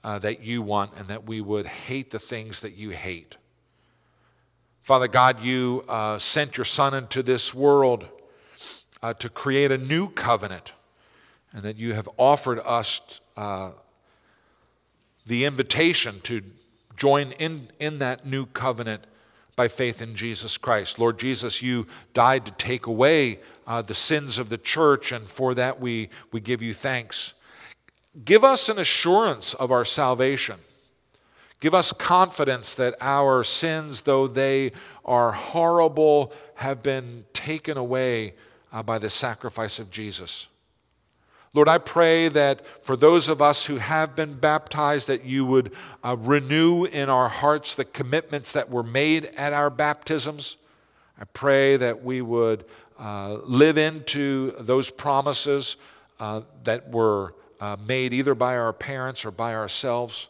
uh, 0.04 0.20
that 0.20 0.42
you 0.42 0.62
want 0.62 0.92
and 0.98 1.08
that 1.08 1.26
we 1.26 1.42
would 1.42 1.66
hate 1.66 2.12
the 2.12 2.20
things 2.20 2.62
that 2.62 2.76
you 2.76 2.92
hate. 2.92 3.36
Father 4.82 5.08
God, 5.08 5.42
you 5.42 5.84
uh, 5.90 6.20
sent 6.20 6.58
your 6.58 6.66
Son 6.66 6.94
into 6.94 7.24
this 7.24 7.54
world 7.54 8.06
uh, 9.02 9.14
to 9.16 9.30
create 9.30 9.72
a 9.72 9.78
new 9.78 10.10
covenant, 10.10 10.74
and 11.52 11.64
that 11.64 11.76
you 11.76 11.94
have 11.94 12.08
offered 12.18 12.60
us 12.60 13.20
uh, 13.36 13.72
the 15.26 15.44
invitation 15.44 16.20
to 16.22 16.42
join 16.96 17.32
in, 17.34 17.70
in 17.80 18.00
that 18.00 18.26
new 18.26 18.46
covenant 18.46 19.06
by 19.56 19.68
faith 19.68 20.02
in 20.02 20.16
Jesus 20.16 20.58
Christ. 20.58 21.00
Lord 21.00 21.18
Jesus, 21.18 21.62
you 21.62 21.88
died 22.14 22.46
to 22.46 22.52
take 22.54 22.86
away 22.86 23.40
uh, 23.66 23.82
the 23.82 23.94
sins 23.94 24.38
of 24.38 24.50
the 24.50 24.58
church, 24.58 25.12
and 25.12 25.26
for 25.26 25.54
that 25.56 25.80
we, 25.80 26.10
we 26.32 26.40
give 26.40 26.62
you 26.62 26.74
thanks. 26.74 27.34
Give 28.24 28.44
us 28.44 28.70
an 28.70 28.80
assurance 28.80 29.54
of 29.54 29.72
our 29.72 29.86
salvation. 29.86 30.58
Give 31.60 31.74
us 31.74 31.92
confidence 31.92 32.76
that 32.76 32.96
our 33.02 33.44
sins, 33.44 34.04
though 34.04 34.28
they 34.28 34.72
are 35.04 35.32
horrible, 35.32 36.32
have 36.56 36.84
been 36.84 37.26
taken 37.34 37.78
away 37.78 38.36
uh, 38.72 38.84
by 38.84 39.00
the 39.00 39.10
sacrifice 39.10 39.80
of 39.80 39.90
Jesus. 39.90 40.48
Lord, 41.56 41.70
I 41.70 41.78
pray 41.78 42.28
that 42.28 42.68
for 42.86 42.98
those 42.98 43.30
of 43.30 43.42
us 43.42 43.66
who 43.66 43.78
have 43.78 44.14
been 44.14 44.34
baptized, 44.34 45.08
that 45.08 45.24
you 45.24 45.46
would 45.46 45.72
uh, 46.04 46.18
renew 46.20 46.84
in 46.84 47.08
our 47.08 47.30
hearts 47.30 47.76
the 47.76 47.86
commitments 47.86 48.52
that 48.52 48.70
were 48.70 48.84
made 48.84 49.28
at 49.38 49.54
our 49.54 49.70
baptisms. 49.70 50.58
I 51.18 51.24
pray 51.24 51.78
that 51.78 52.04
we 52.04 52.22
would 52.22 52.66
uh, 53.00 53.38
live 53.46 53.78
into 53.78 54.52
those 54.60 54.90
promises 54.90 55.78
uh, 56.20 56.42
that 56.66 56.90
were 56.90 57.34
uh, 57.62 57.78
made 57.88 58.12
either 58.12 58.36
by 58.36 58.58
our 58.58 58.74
parents 58.74 59.24
or 59.24 59.32
by 59.32 59.56
ourselves. 59.56 60.28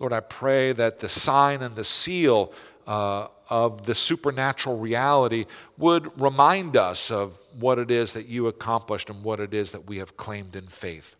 Lord, 0.00 0.12
I 0.12 0.18
pray 0.18 0.72
that 0.72 0.98
the 0.98 1.08
sign 1.08 1.62
and 1.62 1.76
the 1.76 1.84
seal 1.84 2.52
uh, 2.86 3.28
of 3.48 3.86
the 3.86 3.94
supernatural 3.94 4.78
reality 4.78 5.44
would 5.76 6.20
remind 6.20 6.76
us 6.76 7.10
of 7.10 7.38
what 7.58 7.78
it 7.78 7.90
is 7.90 8.12
that 8.12 8.26
you 8.26 8.46
accomplished 8.46 9.10
and 9.10 9.22
what 9.22 9.40
it 9.40 9.54
is 9.54 9.72
that 9.72 9.86
we 9.86 9.98
have 9.98 10.16
claimed 10.16 10.56
in 10.56 10.66
faith. 10.66 11.16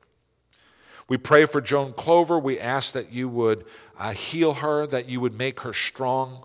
We 1.09 1.17
pray 1.17 1.47
for 1.47 1.61
Joan 1.61 1.93
Clover. 1.93 2.39
We 2.39 2.59
ask 2.59 2.93
that 2.93 3.13
you 3.13 3.29
would 3.29 3.65
uh, 3.99 4.13
heal 4.13 4.55
her, 4.55 4.87
that 4.89 5.09
you 5.09 5.21
would 5.21 5.39
make 5.39 5.61
her 5.61 5.73
strong. 5.73 6.45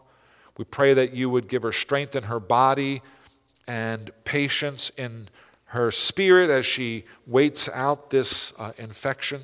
We 0.57 0.65
pray 0.65 0.93
that 0.93 1.13
you 1.13 1.29
would 1.29 1.47
give 1.47 1.63
her 1.63 1.71
strength 1.71 2.15
in 2.15 2.23
her 2.23 2.39
body 2.39 3.01
and 3.67 4.11
patience 4.23 4.91
in 4.97 5.29
her 5.65 5.89
spirit 5.89 6.49
as 6.49 6.65
she 6.65 7.05
waits 7.25 7.69
out 7.69 8.09
this 8.09 8.53
uh, 8.59 8.73
infection. 8.77 9.41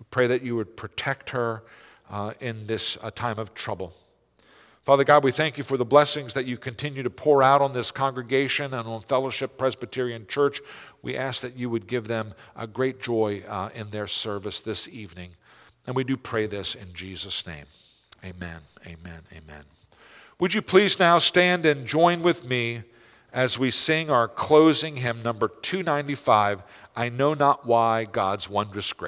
We 0.00 0.06
pray 0.10 0.26
that 0.26 0.42
you 0.42 0.56
would 0.56 0.76
protect 0.76 1.30
her 1.30 1.62
uh, 2.10 2.32
in 2.40 2.66
this 2.66 2.98
uh, 3.02 3.10
time 3.10 3.38
of 3.38 3.54
trouble. 3.54 3.92
Father 4.86 5.02
God, 5.02 5.24
we 5.24 5.32
thank 5.32 5.58
you 5.58 5.64
for 5.64 5.76
the 5.76 5.84
blessings 5.84 6.32
that 6.34 6.46
you 6.46 6.56
continue 6.56 7.02
to 7.02 7.10
pour 7.10 7.42
out 7.42 7.60
on 7.60 7.72
this 7.72 7.90
congregation 7.90 8.72
and 8.72 8.86
on 8.86 9.00
Fellowship 9.00 9.58
Presbyterian 9.58 10.28
Church. 10.28 10.60
We 11.02 11.16
ask 11.16 11.42
that 11.42 11.56
you 11.56 11.68
would 11.68 11.88
give 11.88 12.06
them 12.06 12.34
a 12.54 12.68
great 12.68 13.02
joy 13.02 13.42
uh, 13.48 13.70
in 13.74 13.90
their 13.90 14.06
service 14.06 14.60
this 14.60 14.86
evening. 14.86 15.30
And 15.88 15.96
we 15.96 16.04
do 16.04 16.16
pray 16.16 16.46
this 16.46 16.76
in 16.76 16.94
Jesus' 16.94 17.44
name. 17.48 17.64
Amen, 18.24 18.60
amen, 18.86 19.22
amen. 19.32 19.64
Would 20.38 20.54
you 20.54 20.62
please 20.62 21.00
now 21.00 21.18
stand 21.18 21.66
and 21.66 21.84
join 21.84 22.22
with 22.22 22.48
me 22.48 22.84
as 23.32 23.58
we 23.58 23.72
sing 23.72 24.08
our 24.08 24.28
closing 24.28 24.98
hymn, 24.98 25.20
number 25.20 25.48
295 25.48 26.62
I 26.94 27.08
Know 27.08 27.34
Not 27.34 27.66
Why 27.66 28.04
God's 28.04 28.48
Wondrous 28.48 28.92
Grace. 28.92 29.02